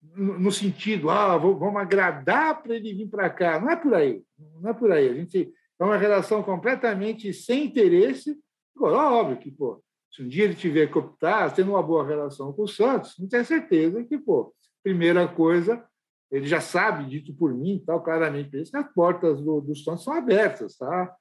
no 0.00 0.50
sentido, 0.52 1.10
ah, 1.10 1.36
vamos 1.36 1.76
agradar 1.76 2.62
para 2.62 2.74
ele 2.74 2.94
vir 2.94 3.08
para 3.08 3.28
cá. 3.28 3.60
Não 3.60 3.70
é 3.70 3.76
por 3.76 3.94
aí. 3.94 4.22
Não 4.60 4.70
é 4.70 4.74
por 4.74 4.90
aí. 4.92 5.08
A 5.08 5.14
gente 5.14 5.52
é 5.78 5.84
uma 5.84 5.96
relação 5.96 6.42
completamente 6.42 7.32
sem 7.32 7.64
interesse. 7.66 8.36
Pô, 8.74 8.88
óbvio 8.90 9.38
que, 9.38 9.50
pô, 9.50 9.82
se 10.10 10.22
um 10.22 10.28
dia 10.28 10.44
ele 10.44 10.54
tiver 10.54 10.90
que 10.90 10.98
optar, 10.98 11.54
tendo 11.54 11.70
uma 11.70 11.82
boa 11.82 12.06
relação 12.06 12.52
com 12.52 12.62
o 12.62 12.68
Santos, 12.68 13.14
não 13.18 13.28
tem 13.28 13.44
certeza 13.44 14.02
que, 14.04 14.18
pô, 14.18 14.54
primeira 14.82 15.26
coisa, 15.28 15.84
ele 16.30 16.46
já 16.46 16.60
sabe, 16.60 17.08
dito 17.08 17.34
por 17.34 17.54
mim, 17.54 17.82
tal, 17.84 18.02
claramente, 18.02 18.50
que 18.50 18.76
as 18.76 18.92
portas 18.92 19.40
do, 19.40 19.60
do 19.60 19.76
Santos 19.76 20.04
são 20.04 20.14
abertas, 20.14 20.76
tá? 20.76 21.14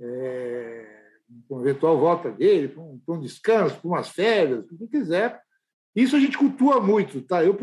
É, 0.00 1.02
com 1.48 1.60
eventual 1.60 1.98
volta 1.98 2.30
dele, 2.30 2.68
para 2.68 2.82
um, 2.82 3.00
um, 3.08 3.20
descanso, 3.20 3.80
para 3.80 3.88
umas 3.88 4.08
férias, 4.08 4.64
o 4.70 4.78
que 4.78 4.86
quiser. 4.86 5.40
Isso 5.94 6.16
a 6.16 6.20
gente 6.20 6.38
cultua 6.38 6.80
muito, 6.80 7.20
tá? 7.22 7.44
Eu, 7.44 7.56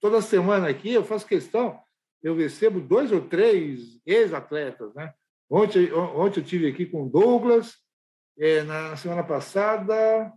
toda 0.00 0.20
semana 0.20 0.68
aqui, 0.68 0.92
eu 0.92 1.04
faço 1.04 1.26
questão, 1.26 1.80
eu 2.22 2.36
recebo 2.36 2.80
dois 2.80 3.10
ou 3.10 3.20
três 3.20 4.00
ex-atletas, 4.04 4.94
né? 4.94 5.12
Ontem, 5.48 5.92
ontem 5.92 6.40
eu 6.40 6.44
tive 6.44 6.68
aqui 6.68 6.86
com 6.86 7.04
o 7.04 7.08
Douglas, 7.08 7.76
é, 8.38 8.62
na 8.62 8.96
semana 8.96 9.22
passada 9.22 10.32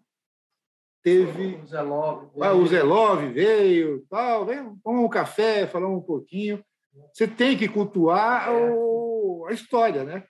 teve. 1.08 1.56
O 1.56 1.66
Zelov. 1.66 2.30
Ah, 2.42 2.54
o 2.54 2.68
Zelov 2.68 3.32
veio, 3.32 4.06
tal, 4.10 4.46
vem, 4.46 4.76
tomar 4.84 5.02
um 5.02 5.10
café, 5.10 5.66
falar 5.66 5.88
um 5.88 6.02
pouquinho. 6.02 6.64
Você 7.14 7.28
tem 7.28 7.58
que 7.58 7.70
cultuar 7.70 8.50
é. 8.50 8.72
o, 8.74 9.46
a 9.50 9.54
história, 9.54 10.04
né? 10.04 10.26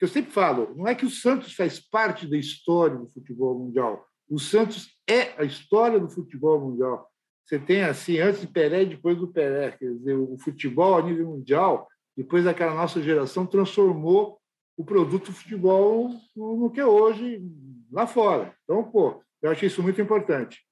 Eu 0.00 0.08
sempre 0.08 0.30
falo, 0.30 0.74
não 0.76 0.86
é 0.86 0.94
que 0.94 1.04
o 1.04 1.10
Santos 1.10 1.54
faz 1.54 1.80
parte 1.80 2.26
da 2.26 2.36
história 2.36 2.96
do 2.96 3.08
futebol 3.10 3.58
mundial. 3.58 4.04
O 4.28 4.38
Santos 4.38 4.88
é 5.08 5.32
a 5.40 5.44
história 5.44 5.98
do 5.98 6.08
futebol 6.08 6.60
mundial. 6.60 7.08
Você 7.44 7.58
tem 7.58 7.82
assim, 7.82 8.18
antes 8.18 8.42
de 8.42 8.46
Pelé 8.46 8.82
e 8.82 8.90
depois 8.90 9.16
do 9.16 9.28
Pelé. 9.28 9.70
Quer 9.72 9.90
dizer, 9.94 10.14
o 10.14 10.36
futebol 10.38 10.98
a 10.98 11.02
nível 11.02 11.28
mundial, 11.28 11.88
depois 12.16 12.44
daquela 12.44 12.74
nossa 12.74 13.02
geração, 13.02 13.46
transformou 13.46 14.38
o 14.76 14.84
produto 14.84 15.32
futebol 15.32 16.10
no 16.36 16.70
que 16.70 16.78
é 16.78 16.86
hoje 16.86 17.42
lá 17.90 18.06
fora. 18.06 18.54
Então, 18.64 18.84
pô, 18.84 19.22
eu 19.40 19.50
acho 19.50 19.64
isso 19.64 19.82
muito 19.82 20.00
importante. 20.00 20.62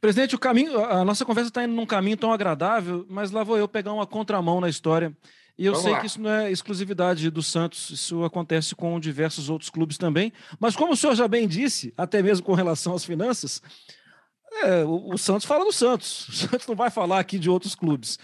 Presidente, 0.00 0.34
o 0.34 0.38
caminho, 0.38 0.78
a 0.78 1.04
nossa 1.04 1.24
conversa 1.24 1.48
está 1.48 1.64
indo 1.64 1.74
num 1.74 1.86
caminho 1.86 2.16
tão 2.16 2.32
agradável, 2.32 3.04
mas 3.08 3.30
lá 3.32 3.42
vou 3.42 3.58
eu 3.58 3.66
pegar 3.66 3.92
uma 3.92 4.06
contramão 4.06 4.60
na 4.60 4.68
história. 4.68 5.16
E 5.58 5.66
eu 5.66 5.72
Vamos 5.72 5.84
sei 5.84 5.92
lá. 5.92 6.00
que 6.00 6.06
isso 6.06 6.20
não 6.20 6.30
é 6.30 6.52
exclusividade 6.52 7.28
do 7.30 7.42
Santos, 7.42 7.90
isso 7.90 8.22
acontece 8.22 8.76
com 8.76 8.98
diversos 9.00 9.50
outros 9.50 9.68
clubes 9.68 9.98
também. 9.98 10.32
Mas 10.60 10.76
como 10.76 10.92
o 10.92 10.96
senhor 10.96 11.16
já 11.16 11.26
bem 11.26 11.48
disse, 11.48 11.92
até 11.96 12.22
mesmo 12.22 12.46
com 12.46 12.54
relação 12.54 12.94
às 12.94 13.04
finanças, 13.04 13.60
é, 14.62 14.84
o, 14.84 15.14
o, 15.14 15.18
Santos 15.18 15.46
fala 15.46 15.64
do 15.64 15.72
Santos. 15.72 16.28
O 16.30 16.32
Santos 16.32 16.66
não 16.68 16.76
vai 16.76 16.90
falar 16.90 17.18
aqui 17.18 17.40
de 17.40 17.50
outros 17.50 17.74
clubes. 17.74 18.20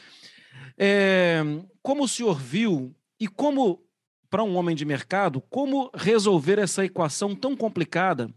É, 0.79 1.43
como 1.83 2.05
o 2.05 2.09
senhor 2.09 2.39
viu 2.39 2.95
e 3.19 3.27
como 3.27 3.83
para 4.31 4.45
um 4.45 4.57
homem 4.57 4.77
de 4.77 4.85
mercado, 4.85 5.41
como 5.41 5.91
resolver 5.95 6.59
essa 6.59 6.85
equação 6.85 7.35
tão 7.35 7.57
complicada 7.57 8.33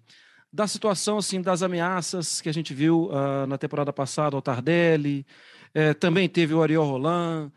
da 0.51 0.67
situação 0.67 1.17
assim 1.17 1.41
das 1.41 1.61
ameaças 1.61 2.41
que 2.41 2.49
a 2.49 2.53
gente 2.53 2.73
viu 2.73 3.09
uh, 3.11 3.45
na 3.47 3.57
temporada 3.57 3.93
passada 3.93 4.35
ao 4.35 4.41
Tardelli, 4.41 5.25
é, 5.73 5.93
também 5.93 6.27
teve 6.27 6.53
o 6.53 6.63
Ariel 6.63 6.83
Roland. 6.83 7.51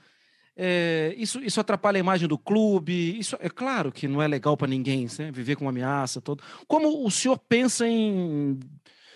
É, 0.63 1.15
isso, 1.17 1.41
isso 1.43 1.59
atrapalha 1.59 1.97
a 1.97 2.01
imagem 2.01 2.29
do 2.29 2.37
clube. 2.37 3.19
Isso 3.19 3.37
é 3.41 3.49
claro 3.49 3.91
que 3.91 4.07
não 4.07 4.21
é 4.21 4.29
legal 4.29 4.57
para 4.57 4.69
ninguém, 4.69 5.07
né? 5.19 5.31
viver 5.33 5.57
com 5.57 5.65
uma 5.65 5.71
ameaça 5.71 6.21
toda. 6.21 6.43
Como 6.69 7.07
o 7.07 7.11
senhor 7.11 7.39
pensa 7.39 7.87
em 7.89 8.61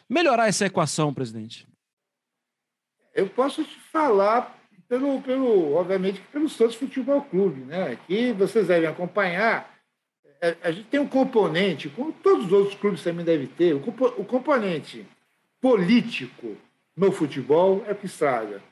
melhorar 0.08 0.48
essa 0.48 0.64
equação, 0.64 1.12
presidente? 1.12 1.68
Eu 3.14 3.28
posso 3.28 3.62
te 3.62 3.78
falar 3.92 4.58
pelo, 4.88 5.20
pelo 5.20 5.74
obviamente, 5.74 6.22
pelo 6.32 6.48
Santos 6.48 6.76
Futebol 6.76 7.20
Clube, 7.22 7.60
né? 7.60 7.92
Aqui 7.92 8.32
vocês 8.32 8.68
devem 8.68 8.88
acompanhar 8.88 9.74
é, 10.44 10.58
a 10.62 10.70
gente 10.70 10.88
tem 10.88 11.00
um 11.00 11.08
componente, 11.08 11.88
como 11.88 12.12
todos 12.12 12.44
os 12.44 12.52
outros 12.52 12.74
clubes 12.74 13.02
também 13.02 13.24
devem 13.24 13.46
ter, 13.46 13.72
o, 13.72 13.80
componente 13.80 15.06
político 15.58 16.54
no 16.94 17.10
futebol 17.10 17.82
é 17.86 17.92
o 17.92 17.94
que 17.94 18.04
estraga. 18.04 18.62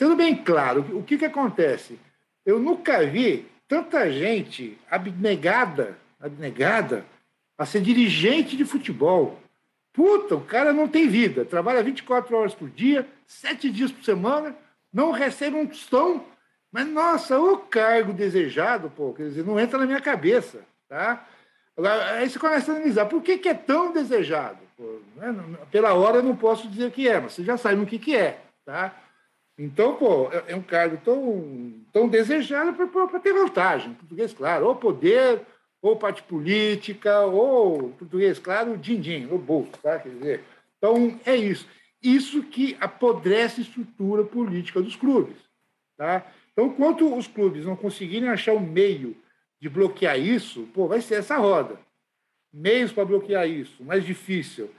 Sendo 0.00 0.16
bem 0.16 0.34
claro, 0.34 0.80
o 0.96 1.02
que, 1.02 1.18
que 1.18 1.26
acontece? 1.26 2.00
Eu 2.46 2.58
nunca 2.58 3.04
vi 3.04 3.46
tanta 3.68 4.10
gente 4.10 4.78
abnegada, 4.90 5.94
abnegada 6.18 7.04
a 7.58 7.66
ser 7.66 7.82
dirigente 7.82 8.56
de 8.56 8.64
futebol. 8.64 9.38
Puta, 9.92 10.36
o 10.36 10.40
cara 10.40 10.72
não 10.72 10.88
tem 10.88 11.06
vida, 11.06 11.44
trabalha 11.44 11.82
24 11.82 12.34
horas 12.34 12.54
por 12.54 12.70
dia, 12.70 13.06
sete 13.26 13.70
dias 13.70 13.92
por 13.92 14.02
semana, 14.02 14.56
não 14.90 15.10
recebe 15.10 15.54
um 15.56 15.66
tostão, 15.66 16.24
mas 16.72 16.88
nossa, 16.88 17.38
o 17.38 17.58
cargo 17.58 18.14
desejado, 18.14 18.88
pô, 18.96 19.12
quer 19.12 19.24
dizer, 19.24 19.44
não 19.44 19.60
entra 19.60 19.78
na 19.78 19.84
minha 19.84 20.00
cabeça. 20.00 20.62
Tá? 20.88 21.26
Aí 22.16 22.30
você 22.30 22.38
começa 22.38 22.72
a 22.72 22.76
analisar 22.76 23.04
por 23.04 23.20
que, 23.20 23.36
que 23.36 23.50
é 23.50 23.54
tão 23.54 23.92
desejado. 23.92 24.60
Pô, 24.78 24.98
né? 25.16 25.58
Pela 25.70 25.92
hora 25.92 26.16
eu 26.16 26.22
não 26.22 26.34
posso 26.34 26.66
dizer 26.68 26.90
que 26.90 27.06
é, 27.06 27.20
mas 27.20 27.34
você 27.34 27.44
já 27.44 27.58
sabe 27.58 27.82
o 27.82 27.86
que, 27.86 27.98
que 27.98 28.16
é. 28.16 28.40
Tá? 28.64 28.94
Então, 29.62 29.94
pô, 29.94 30.30
é, 30.32 30.52
é 30.52 30.56
um 30.56 30.62
cargo 30.62 30.96
tão, 31.04 31.74
tão 31.92 32.08
desejado 32.08 32.72
para 32.72 33.20
ter 33.20 33.34
vantagem. 33.34 33.92
Português, 33.92 34.32
claro, 34.32 34.66
ou 34.66 34.74
poder, 34.74 35.42
ou 35.82 35.96
parte 35.96 36.22
política, 36.22 37.20
ou 37.26 37.90
português, 37.90 38.38
claro, 38.38 38.78
din-din, 38.78 39.26
o 39.30 39.36
bolso, 39.36 39.72
tá? 39.82 39.98
Quer 39.98 40.08
dizer, 40.08 40.44
então 40.78 41.20
é 41.26 41.36
isso. 41.36 41.66
Isso 42.02 42.42
que 42.42 42.74
apodrece 42.80 43.60
a 43.60 43.64
estrutura 43.64 44.24
política 44.24 44.80
dos 44.80 44.96
clubes, 44.96 45.36
tá? 45.94 46.24
Então, 46.54 46.68
enquanto 46.68 47.14
os 47.14 47.26
clubes 47.26 47.66
não 47.66 47.76
conseguirem 47.76 48.30
achar 48.30 48.54
um 48.54 48.60
meio 48.60 49.14
de 49.60 49.68
bloquear 49.68 50.18
isso, 50.18 50.66
pô, 50.72 50.88
vai 50.88 51.02
ser 51.02 51.16
essa 51.16 51.36
roda. 51.36 51.78
Meios 52.50 52.92
para 52.92 53.04
bloquear 53.04 53.46
isso, 53.46 53.84
mais 53.84 54.06
difícil. 54.06 54.64
O 54.64 54.70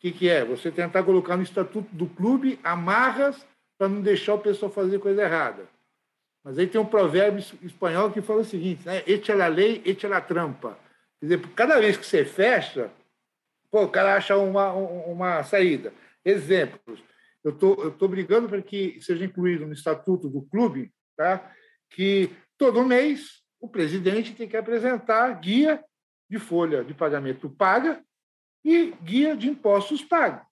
que, 0.00 0.10
que 0.10 0.28
é? 0.28 0.44
Você 0.44 0.72
tentar 0.72 1.04
colocar 1.04 1.36
no 1.36 1.44
estatuto 1.44 1.94
do 1.94 2.06
clube 2.06 2.58
amarras 2.64 3.46
para 3.84 3.88
não 3.88 4.00
deixar 4.00 4.34
o 4.34 4.38
pessoal 4.38 4.72
fazer 4.72 4.98
coisa 4.98 5.22
errada. 5.22 5.68
Mas 6.42 6.58
aí 6.58 6.66
tem 6.66 6.80
um 6.80 6.86
provérbio 6.86 7.44
espanhol 7.62 8.10
que 8.10 8.22
fala 8.22 8.40
o 8.40 8.44
seguinte, 8.44 8.86
né? 8.86 9.02
Echa 9.06 9.34
la 9.34 9.46
lei, 9.46 9.82
echa 9.84 10.08
la 10.08 10.22
trampa. 10.22 10.78
Quer 11.20 11.26
dizer, 11.26 11.48
cada 11.54 11.78
vez 11.78 11.96
que 11.98 12.06
você 12.06 12.24
fecha, 12.24 12.90
pô, 13.70 13.82
o 13.82 13.88
cara 13.90 14.16
acha 14.16 14.36
uma, 14.38 14.72
uma 14.72 15.42
saída. 15.44 15.92
Exemplos. 16.24 17.02
Eu 17.42 17.52
tô, 17.52 17.72
estou 17.74 17.90
tô 17.90 18.08
brigando 18.08 18.48
para 18.48 18.62
que 18.62 18.98
seja 19.02 19.22
incluído 19.22 19.66
no 19.66 19.74
estatuto 19.74 20.30
do 20.30 20.40
clube 20.40 20.90
tá? 21.14 21.52
que 21.90 22.30
todo 22.56 22.84
mês 22.84 23.42
o 23.60 23.68
presidente 23.68 24.34
tem 24.34 24.48
que 24.48 24.56
apresentar 24.56 25.30
guia 25.40 25.84
de 26.30 26.38
folha 26.38 26.82
de 26.82 26.94
pagamento 26.94 27.50
paga 27.50 28.02
e 28.64 28.94
guia 29.02 29.36
de 29.36 29.46
impostos 29.46 30.02
pago. 30.02 30.44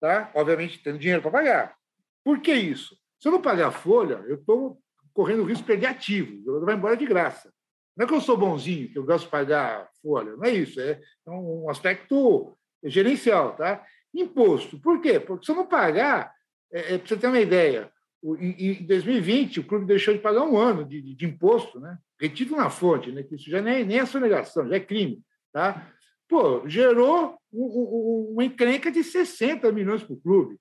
Tá? 0.00 0.32
Obviamente, 0.34 0.82
tendo 0.82 0.98
dinheiro 0.98 1.22
para 1.22 1.30
pagar. 1.30 1.83
Por 2.24 2.40
que 2.40 2.54
isso? 2.54 2.96
Se 3.20 3.28
eu 3.28 3.32
não 3.32 3.42
pagar 3.42 3.68
a 3.68 3.72
folha, 3.72 4.24
eu 4.26 4.36
estou 4.36 4.80
correndo 5.12 5.42
o 5.42 5.46
risco 5.46 5.62
de 5.62 5.66
perder 5.66 5.86
ativo, 5.86 6.42
eu 6.46 6.60
vou 6.60 6.72
embora 6.72 6.96
de 6.96 7.06
graça. 7.06 7.52
Não 7.96 8.04
é 8.04 8.08
que 8.08 8.14
eu 8.14 8.20
sou 8.20 8.36
bonzinho, 8.36 8.90
que 8.90 8.98
eu 8.98 9.04
gosto 9.04 9.26
de 9.26 9.30
pagar 9.30 9.88
folha, 10.02 10.34
não 10.34 10.44
é 10.44 10.50
isso, 10.50 10.80
é 10.80 11.00
um 11.28 11.70
aspecto 11.70 12.56
gerencial. 12.82 13.54
Tá? 13.54 13.84
Imposto, 14.12 14.80
por 14.80 15.00
quê? 15.00 15.20
Porque 15.20 15.46
se 15.46 15.52
eu 15.52 15.56
não 15.56 15.66
pagar, 15.66 16.32
é, 16.72 16.94
é, 16.94 16.98
para 16.98 17.06
você 17.06 17.16
ter 17.16 17.28
uma 17.28 17.40
ideia, 17.40 17.92
em 18.40 18.84
2020 18.86 19.60
o 19.60 19.64
clube 19.64 19.84
deixou 19.84 20.14
de 20.14 20.20
pagar 20.20 20.42
um 20.42 20.56
ano 20.56 20.84
de, 20.84 21.00
de, 21.00 21.14
de 21.14 21.26
imposto, 21.26 21.78
né? 21.78 21.98
retido 22.20 22.56
na 22.56 22.70
fonte, 22.70 23.12
né? 23.12 23.22
que 23.22 23.34
isso 23.34 23.50
já 23.50 23.60
nem, 23.60 23.84
nem 23.84 23.98
é 23.98 24.06
sonegação, 24.06 24.66
já 24.68 24.76
é 24.76 24.80
crime. 24.80 25.22
Tá? 25.52 25.92
Pô, 26.28 26.66
gerou 26.68 27.38
um, 27.52 27.64
um, 27.64 28.32
uma 28.32 28.44
encrenca 28.44 28.90
de 28.90 29.04
60 29.04 29.70
milhões 29.72 30.02
para 30.02 30.14
o 30.14 30.20
clube. 30.20 30.58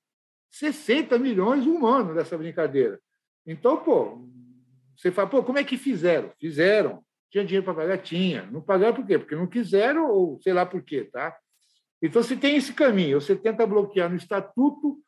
60 0.53 1.17
milhões 1.17 1.65
um 1.65 1.85
ano 1.85 2.13
dessa 2.13 2.37
brincadeira. 2.37 2.99
Então, 3.45 3.77
pô, 3.77 4.29
você 4.95 5.11
fala, 5.11 5.27
pô, 5.27 5.43
como 5.43 5.57
é 5.57 5.63
que 5.63 5.77
fizeram? 5.77 6.31
Fizeram. 6.39 7.03
Tinha 7.31 7.43
dinheiro 7.43 7.65
para 7.65 7.73
pagar? 7.73 7.97
Tinha. 7.97 8.45
Não 8.45 8.61
pagaram 8.61 8.93
por 8.93 9.05
quê? 9.05 9.17
Porque 9.17 9.35
não 9.35 9.47
quiseram 9.47 10.09
ou 10.11 10.39
sei 10.41 10.53
lá 10.53 10.65
por 10.65 10.83
quê, 10.83 11.09
tá? 11.11 11.35
Então, 12.01 12.21
se 12.21 12.37
tem 12.37 12.55
esse 12.55 12.73
caminho, 12.73 13.19
você 13.19 13.35
tenta 13.35 13.65
bloquear 13.65 14.09
no 14.09 14.15
estatuto, 14.15 15.01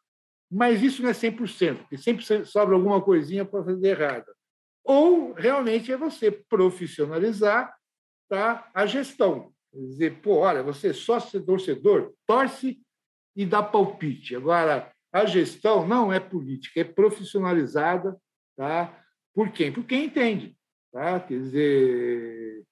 mas 0.49 0.81
isso 0.81 1.03
não 1.03 1.09
é 1.09 1.13
100%, 1.13 1.77
porque 1.79 1.97
sempre 1.97 2.25
sobra 2.45 2.73
alguma 2.73 3.01
coisinha 3.01 3.45
para 3.45 3.63
fazer 3.63 3.89
errada. 3.89 4.33
Ou 4.83 5.33
realmente 5.33 5.91
é 5.91 5.97
você 5.97 6.31
profissionalizar 6.31 7.75
tá, 8.27 8.69
a 8.73 8.85
gestão. 8.85 9.51
Dizer, 9.71 10.21
pô, 10.21 10.37
olha, 10.37 10.63
você 10.63 10.89
é 10.89 10.93
sócio 10.93 11.45
torcedor, 11.45 12.13
torce 12.25 12.79
e 13.35 13.45
dá 13.45 13.61
palpite. 13.61 14.35
Agora, 14.35 14.94
a 15.15 15.25
gestão 15.25 15.87
não 15.87 16.11
é 16.11 16.19
política, 16.19 16.81
é 16.81 16.83
profissionalizada 16.83 18.17
tá? 18.57 19.01
por 19.33 19.49
quem? 19.49 19.71
Por 19.71 19.85
quem 19.85 20.05
entende. 20.05 20.57
Tá? 20.91 21.21
Quer 21.21 21.39
dizer, 21.39 22.65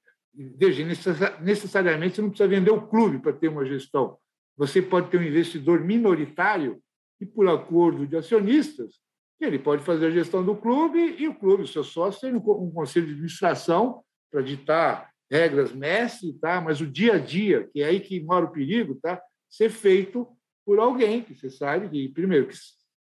necessariamente 1.39 2.15
você 2.15 2.21
não 2.21 2.29
precisa 2.29 2.49
vender 2.49 2.71
o 2.71 2.85
clube 2.85 3.19
para 3.19 3.31
ter 3.31 3.47
uma 3.47 3.65
gestão. 3.65 4.17
Você 4.57 4.81
pode 4.81 5.09
ter 5.09 5.19
um 5.19 5.23
investidor 5.23 5.79
minoritário 5.79 6.83
e, 7.21 7.25
por 7.25 7.47
acordo 7.47 8.05
de 8.05 8.17
acionistas, 8.17 8.99
ele 9.39 9.57
pode 9.57 9.81
fazer 9.81 10.07
a 10.07 10.11
gestão 10.11 10.43
do 10.43 10.57
clube 10.57 11.15
e 11.17 11.29
o 11.29 11.35
clube, 11.35 11.65
seu 11.65 11.83
sócio, 11.83 12.19
tem 12.19 12.35
um 12.35 12.71
conselho 12.71 13.05
de 13.05 13.13
administração 13.13 14.03
para 14.29 14.41
ditar 14.41 15.09
regras 15.31 15.71
mestre, 15.71 16.33
tá? 16.41 16.59
mas 16.59 16.81
o 16.81 16.87
dia 16.87 17.13
a 17.13 17.19
dia, 17.19 17.69
que 17.71 17.81
é 17.81 17.85
aí 17.85 18.01
que 18.01 18.19
mora 18.21 18.43
o 18.43 18.51
perigo, 18.51 18.99
tá? 19.01 19.21
ser 19.49 19.69
feito 19.69 20.27
por 20.65 20.79
alguém 20.79 21.23
que 21.23 21.35
você 21.35 21.49
sabe 21.49 21.89
que, 21.89 22.09
primeiro, 22.09 22.47
que 22.47 22.55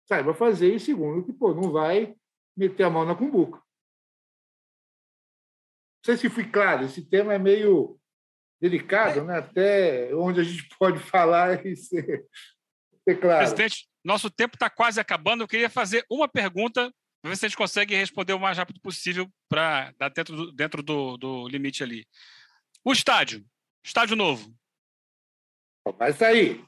saiba 0.07 0.35
fazer, 0.35 0.75
e 0.75 0.81
segundo, 0.81 1.25
que 1.25 1.33
pô, 1.33 1.55
não 1.55 1.71
vai 1.71 2.15
meter 2.57 2.85
a 2.85 2.91
mão 2.91 3.05
na 3.05 3.15
cumbuca. 3.15 3.59
Não 5.99 6.05
sei 6.05 6.17
se 6.17 6.31
fui 6.31 6.45
claro, 6.45 6.85
esse 6.85 7.03
tema 7.09 7.35
é 7.35 7.39
meio 7.39 8.01
delicado, 8.61 9.21
é. 9.21 9.25
né? 9.25 9.39
até 9.39 10.15
onde 10.15 10.41
a 10.41 10.45
gente 10.45 10.69
pode 10.79 10.99
falar 10.99 11.65
e 11.67 11.77
ser, 11.77 12.27
ser 13.05 13.21
claro. 13.21 13.39
Presidente, 13.39 13.89
nosso 14.05 14.31
tempo 14.31 14.57
está 14.57 14.69
quase 14.69 15.01
acabando. 15.01 15.43
Eu 15.43 15.49
queria 15.49 15.71
fazer 15.71 16.05
uma 16.11 16.29
pergunta, 16.29 16.93
para 17.23 17.31
ver 17.31 17.37
se 17.37 17.47
a 17.47 17.49
gente 17.49 17.57
consegue 17.57 17.95
responder 17.95 18.33
o 18.33 18.41
mais 18.41 18.57
rápido 18.57 18.81
possível 18.81 19.31
para 19.49 19.93
dar 19.99 20.09
dentro, 20.09 20.37
do, 20.37 20.53
dentro 20.53 20.83
do, 20.83 21.17
do 21.17 21.49
limite 21.49 21.83
ali. 21.83 22.07
O 22.85 22.93
estádio, 22.93 23.45
estádio 23.85 24.17
novo, 24.17 24.55
Vai 25.99 26.13
sair. 26.13 26.65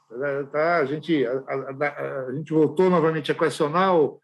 Tá? 0.51 0.79
A, 0.79 0.85
gente, 0.85 1.25
a, 1.27 1.33
a, 1.33 2.27
a, 2.27 2.35
gente 2.35 2.53
voltou 2.53 2.89
novamente 2.89 3.31
a 3.31 3.35
questionar 3.35 3.95
o, 3.95 4.21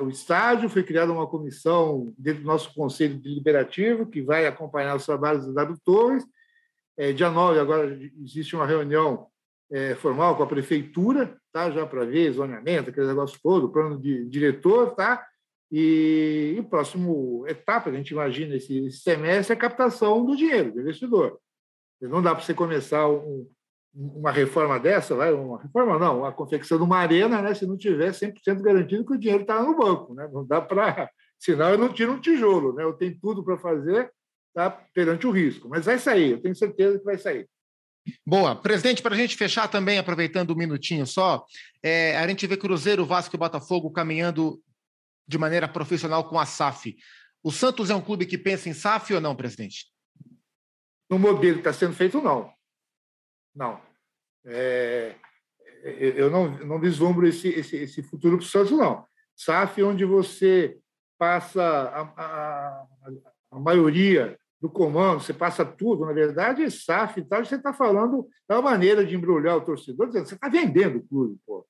o 0.00 0.08
estádio, 0.08 0.68
foi 0.68 0.82
criada 0.82 1.12
uma 1.12 1.26
comissão 1.26 2.14
dentro 2.18 2.42
do 2.42 2.46
nosso 2.46 2.72
Conselho 2.74 3.18
Deliberativo, 3.18 4.06
que 4.06 4.22
vai 4.22 4.46
acompanhar 4.46 4.96
os 4.96 5.04
trabalhos 5.04 5.46
do 5.46 5.54
Dado 5.54 5.78
Torres. 5.84 6.24
É, 6.96 7.12
dia 7.12 7.30
9, 7.30 7.58
agora, 7.58 7.98
existe 8.22 8.54
uma 8.54 8.66
reunião 8.66 9.26
é, 9.70 9.94
formal 9.94 10.36
com 10.36 10.42
a 10.42 10.46
prefeitura, 10.46 11.36
tá? 11.52 11.70
já 11.70 11.86
para 11.86 12.04
ver 12.04 12.32
zoneamento, 12.32 12.90
aquele 12.90 13.06
negócio 13.06 13.38
todo, 13.42 13.70
plano 13.70 13.98
de 13.98 14.26
diretor, 14.26 14.94
tá? 14.94 15.26
E, 15.72 16.56
o 16.58 16.64
próximo 16.64 17.44
etapa 17.46 17.90
a 17.90 17.92
gente 17.92 18.10
imagina 18.10 18.56
esse, 18.56 18.86
esse 18.86 18.98
semestre 18.98 19.54
é 19.54 19.56
a 19.56 19.60
captação 19.60 20.24
do 20.24 20.36
dinheiro 20.36 20.72
do 20.72 20.80
investidor. 20.80 21.38
Não 22.00 22.20
dá 22.20 22.34
para 22.34 22.44
você 22.44 22.52
começar 22.52 23.08
um, 23.08 23.48
uma 23.94 24.30
reforma 24.30 24.78
dessa, 24.78 25.14
vai, 25.14 25.32
uma 25.32 25.60
reforma 25.60 25.98
não, 25.98 26.24
a 26.24 26.32
confecção 26.32 26.78
de 26.78 26.84
uma 26.84 26.98
arena, 26.98 27.42
né, 27.42 27.54
se 27.54 27.66
não 27.66 27.76
tiver 27.76 28.10
100% 28.12 28.60
garantido 28.60 29.04
que 29.04 29.14
o 29.14 29.18
dinheiro 29.18 29.42
está 29.42 29.62
no 29.62 29.76
banco, 29.76 30.14
né? 30.14 30.28
Não 30.32 30.46
dá 30.46 30.60
para, 30.60 31.10
senão 31.38 31.70
eu 31.70 31.78
não 31.78 31.92
tiro 31.92 32.12
um 32.12 32.20
tijolo, 32.20 32.72
né? 32.72 32.84
Eu 32.84 32.92
tenho 32.92 33.18
tudo 33.20 33.44
para 33.44 33.58
fazer, 33.58 34.10
tá 34.54 34.70
perante 34.94 35.26
o 35.26 35.30
risco, 35.30 35.68
mas 35.68 35.84
vai 35.84 35.98
sair, 35.98 36.32
eu 36.32 36.42
tenho 36.42 36.54
certeza 36.54 36.98
que 36.98 37.04
vai 37.04 37.18
sair. 37.18 37.48
Boa. 38.26 38.56
Presidente, 38.56 39.02
para 39.02 39.14
a 39.14 39.18
gente 39.18 39.36
fechar 39.36 39.68
também, 39.68 39.98
aproveitando 39.98 40.52
um 40.52 40.56
minutinho 40.56 41.06
só, 41.06 41.44
é, 41.82 42.16
a 42.16 42.26
gente 42.26 42.46
vê 42.46 42.56
Cruzeiro, 42.56 43.04
Vasco 43.04 43.36
e 43.36 43.38
Botafogo 43.38 43.90
caminhando 43.90 44.60
de 45.28 45.36
maneira 45.36 45.68
profissional 45.68 46.24
com 46.28 46.38
a 46.38 46.46
SAF. 46.46 46.96
O 47.42 47.52
Santos 47.52 47.90
é 47.90 47.94
um 47.94 48.00
clube 48.00 48.26
que 48.26 48.38
pensa 48.38 48.68
em 48.68 48.72
SAF 48.72 49.14
ou 49.14 49.20
não, 49.20 49.36
presidente? 49.36 49.86
No 51.10 51.18
modelo 51.18 51.54
que 51.54 51.60
está 51.60 51.72
sendo 51.72 51.94
feito, 51.94 52.20
não. 52.20 52.50
Não. 53.54 53.80
É, 54.44 55.14
eu 55.82 56.30
não, 56.30 56.58
não 56.58 56.80
vislumbro 56.80 57.26
esse, 57.26 57.48
esse, 57.48 57.76
esse 57.76 58.02
futuro 58.02 58.36
para 58.36 58.44
o 58.44 58.48
Santos, 58.48 58.72
não. 58.72 59.04
SAF, 59.36 59.82
onde 59.82 60.04
você 60.04 60.78
passa 61.18 61.62
a, 61.62 62.00
a, 62.02 62.86
a, 63.52 63.58
maioria 63.58 64.38
do 64.60 64.68
comando, 64.68 65.20
você 65.20 65.32
passa 65.32 65.64
tudo, 65.64 66.04
na 66.04 66.12
verdade, 66.12 66.62
é 66.62 66.70
SAF 66.70 67.20
e 67.20 67.24
tal, 67.24 67.44
você 67.44 67.56
está 67.56 67.72
falando 67.72 68.28
da 68.46 68.60
maneira 68.60 69.04
de 69.04 69.14
embrulhar 69.14 69.56
o 69.56 69.62
torcedor, 69.62 70.08
dizendo, 70.08 70.26
você 70.26 70.34
está 70.34 70.48
vendendo 70.48 70.98
o 70.98 71.06
clube, 71.06 71.38
pô. 71.46 71.66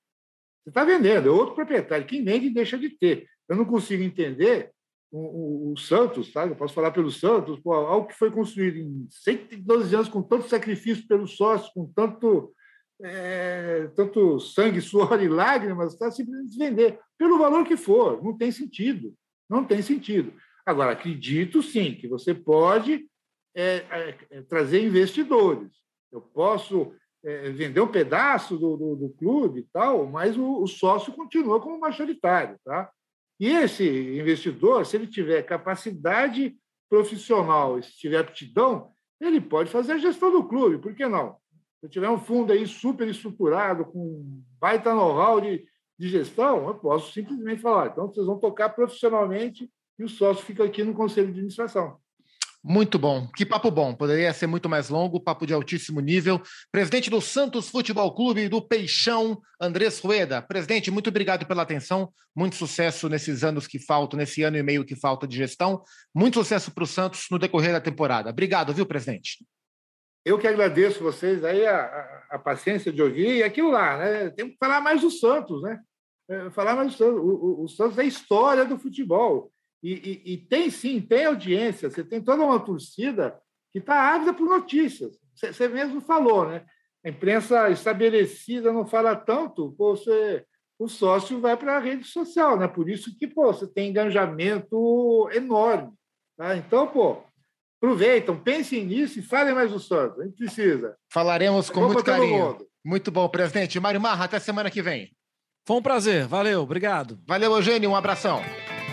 Você 0.63 0.71
está 0.71 0.85
vendendo, 0.85 1.29
é 1.29 1.33
outro 1.33 1.55
proprietário. 1.55 2.07
Quem 2.07 2.25
vende 2.25 2.51
deixa 2.51 2.77
de 2.77 2.91
ter. 2.91 3.27
Eu 3.49 3.57
não 3.57 3.65
consigo 3.65 4.03
entender 4.03 4.73
o, 5.11 5.73
o, 5.73 5.77
Santos, 5.77 6.33
tá? 6.33 6.47
eu 6.47 6.55
posso 6.55 6.75
falar 6.75 6.93
pelo 6.93 7.11
Santos, 7.11 7.59
pô, 7.61 7.73
algo 7.73 8.07
que 8.07 8.15
foi 8.15 8.31
construído 8.31 8.79
em 8.79 9.07
112 9.11 9.95
anos 9.95 10.09
com 10.09 10.23
tanto 10.23 10.49
sacrifício 10.49 11.07
pelos 11.07 11.37
sócios, 11.37 11.73
com 11.73 11.87
tanto, 11.87 12.55
é, 13.03 13.89
tanto 13.97 14.39
sangue, 14.39 14.81
suor 14.83 15.21
e 15.21 15.29
lágrimas, 15.29 15.93
está 15.93 16.11
simplesmente 16.11 16.57
vender, 16.57 16.99
pelo 17.19 17.39
valor 17.39 17.65
que 17.67 17.77
for, 17.77 18.23
não 18.23 18.37
tem 18.37 18.53
sentido, 18.53 19.13
não 19.49 19.65
tem 19.65 19.83
sentido. 19.83 20.33
Agora, 20.65 20.93
acredito 20.93 21.63
sim 21.63 21.95
que 21.95 22.07
você 22.07 22.33
pode 22.33 23.09
é, 23.55 23.85
é, 23.91 24.19
é 24.31 24.43
trazer 24.43 24.85
investidores, 24.85 25.73
eu 26.13 26.21
posso 26.21 26.93
é, 27.25 27.51
vender 27.51 27.81
um 27.81 27.91
pedaço 27.91 28.57
do, 28.57 28.77
do, 28.77 28.97
do, 28.97 29.11
clube 29.11 29.61
e 29.61 29.67
tal, 29.73 30.07
mas 30.07 30.37
o, 30.37 30.63
o 30.63 30.67
sócio 30.67 31.13
continua 31.13 31.61
como 31.61 31.81
majoritário, 31.81 32.57
tá? 32.65 32.91
E 33.41 33.49
esse 33.49 33.89
investidor, 34.19 34.85
se 34.85 34.99
ele 34.99 35.07
tiver 35.07 35.43
capacidade 35.43 36.55
profissional, 36.91 37.83
se 37.83 37.97
tiver 37.97 38.19
aptidão, 38.19 38.93
ele 39.19 39.41
pode 39.41 39.71
fazer 39.71 39.93
a 39.93 39.99
gestão 39.99 40.31
do 40.31 40.47
clube, 40.47 40.77
por 40.77 40.95
que 40.95 41.09
não? 41.09 41.37
Se 41.81 41.89
tiver 41.89 42.11
um 42.11 42.19
fundo 42.19 42.53
aí 42.53 42.67
super 42.67 43.09
estruturado, 43.09 43.87
com 43.87 44.43
baita 44.61 44.95
know-how 44.95 45.41
de, 45.41 45.65
de 45.99 46.09
gestão, 46.09 46.69
eu 46.69 46.75
posso 46.75 47.13
simplesmente 47.13 47.63
falar, 47.63 47.87
então 47.87 48.09
vocês 48.09 48.27
vão 48.27 48.39
tocar 48.39 48.69
profissionalmente 48.69 49.71
e 49.99 50.05
o 50.05 50.09
sócio 50.09 50.45
fica 50.45 50.63
aqui 50.65 50.85
no 50.85 50.93
conselho 50.93 51.29
de 51.29 51.33
administração. 51.33 51.99
Muito 52.63 52.99
bom. 52.99 53.27
Que 53.35 53.47
papo 53.47 53.71
bom. 53.71 53.95
Poderia 53.95 54.33
ser 54.35 54.47
muito 54.47 54.69
mais 54.69 54.91
longo, 54.91 55.19
papo 55.19 55.47
de 55.47 55.55
altíssimo 55.55 55.99
nível. 55.99 56.43
Presidente 56.71 57.09
do 57.09 57.21
Santos 57.21 57.71
Futebol 57.71 58.15
Clube 58.15 58.49
do 58.51 58.61
Peixão, 58.61 59.41
Andrés 59.59 59.99
Rueda. 59.99 60.43
Presidente, 60.43 60.91
muito 60.91 61.09
obrigado 61.09 61.47
pela 61.47 61.63
atenção. 61.63 62.13
Muito 62.37 62.57
sucesso 62.57 63.09
nesses 63.09 63.43
anos 63.43 63.67
que 63.67 63.79
faltam, 63.79 64.19
nesse 64.19 64.43
ano 64.43 64.59
e 64.59 64.63
meio 64.63 64.85
que 64.85 64.95
falta 64.95 65.27
de 65.27 65.39
gestão. 65.39 65.83
Muito 66.15 66.39
sucesso 66.39 66.71
para 66.71 66.85
o 66.85 66.87
Santos 66.87 67.27
no 67.31 67.39
decorrer 67.39 67.73
da 67.73 67.81
temporada. 67.81 68.29
Obrigado, 68.29 68.75
viu, 68.75 68.85
presidente? 68.85 69.39
Eu 70.23 70.39
que 70.39 70.47
agradeço 70.47 71.03
vocês 71.03 71.43
aí 71.43 71.67
a, 71.67 71.81
a, 71.81 72.27
a 72.33 72.39
paciência 72.39 72.93
de 72.93 73.01
ouvir 73.01 73.37
e 73.37 73.43
aquilo 73.43 73.71
lá, 73.71 73.97
né? 73.97 74.31
Temos 74.31 74.53
que 74.53 74.59
falar 74.59 74.83
mais 74.83 75.01
do 75.01 75.11
Santos, 75.11 75.63
né? 75.63 75.81
É, 76.29 76.51
falar 76.51 76.77
mais 76.77 76.93
do 76.93 76.99
Santos. 76.99 77.21
O, 77.21 77.27
o, 77.27 77.65
o 77.65 77.69
Santos 77.69 77.97
é 77.97 78.03
a 78.03 78.05
história 78.05 78.67
do 78.67 78.79
futebol. 78.79 79.51
E, 79.83 79.93
e, 79.93 80.33
e, 80.33 80.37
tem 80.37 80.71
sim, 80.71 81.01
tem 81.01 81.25
audiência, 81.25 81.91
você 81.91 82.05
tem 82.05 82.21
toda 82.21 82.43
uma 82.43 82.61
torcida 82.61 83.39
que 83.73 83.79
está 83.79 84.15
ávida 84.15 84.35
por 84.35 84.47
notícias. 84.47 85.19
Você, 85.35 85.53
você, 85.53 85.69
mesmo 85.69 86.01
falou, 86.01 86.47
né? 86.47 86.65
A 87.05 87.09
imprensa 87.09 87.71
estabelecida 87.71 88.73
não 88.73 88.87
fala 88.87 89.17
tanto, 89.17 89.75
pô, 89.79 89.97
você, 89.97 90.45
o 90.79 90.87
sócio 90.87 91.41
vai 91.41 91.57
para 91.57 91.77
a 91.77 91.81
rede 91.81 92.05
social, 92.05 92.59
né? 92.59 92.69
Por 92.69 92.91
isso 92.91 93.17
que 93.17 93.27
pô, 93.27 93.47
você 93.53 93.67
tem 93.67 93.89
engajamento 93.89 95.31
enorme. 95.33 95.93
Tá? 96.37 96.55
Então, 96.57 96.87
pô, 96.87 97.23
aproveitam, 97.81 98.39
pensem 98.39 98.85
nisso 98.85 99.19
e 99.19 99.23
falem 99.23 99.55
mais 99.55 99.71
do 99.71 99.81
Santos. 99.81 100.21
A 100.21 100.25
gente 100.25 100.37
precisa. 100.37 100.95
Falaremos 101.11 101.71
com 101.71 101.81
muito 101.81 102.05
carinho. 102.05 102.59
Muito 102.85 103.11
bom, 103.11 103.29
presidente. 103.29 103.81
Mário 103.81 104.01
Marra, 104.01 104.27
até 104.27 104.39
semana 104.39 104.71
que 104.71 104.83
vem. 104.83 105.11
Foi 105.67 105.77
um 105.77 105.83
prazer, 105.83 106.27
valeu, 106.27 106.63
obrigado. 106.63 107.19
Valeu, 107.27 107.53
Eugênio, 107.53 107.91
um 107.91 107.97
abração. 107.97 108.43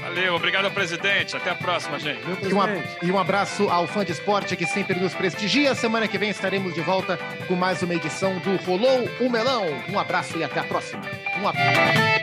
Valeu, 0.07 0.35
obrigado 0.35 0.65
ao 0.65 0.71
presidente. 0.71 1.35
Até 1.35 1.49
a 1.49 1.55
próxima, 1.55 1.99
gente. 1.99 2.21
E 2.47 2.53
um, 2.53 3.07
e 3.09 3.11
um 3.11 3.19
abraço 3.19 3.69
ao 3.69 3.85
fã 3.85 4.05
de 4.05 4.13
esporte 4.13 4.55
que 4.55 4.65
sempre 4.65 4.97
nos 4.97 5.13
prestigia. 5.13 5.75
Semana 5.75 6.07
que 6.07 6.17
vem 6.17 6.29
estaremos 6.29 6.73
de 6.73 6.79
volta 6.79 7.19
com 7.45 7.55
mais 7.55 7.81
uma 7.83 7.93
edição 7.93 8.39
do 8.39 8.55
Rolou 8.63 9.09
o 9.19 9.29
Melão. 9.29 9.65
Um 9.89 9.99
abraço 9.99 10.37
e 10.37 10.43
até 10.45 10.61
a 10.61 10.63
próxima. 10.63 11.01
Um 11.41 11.47
abraço. 11.47 12.16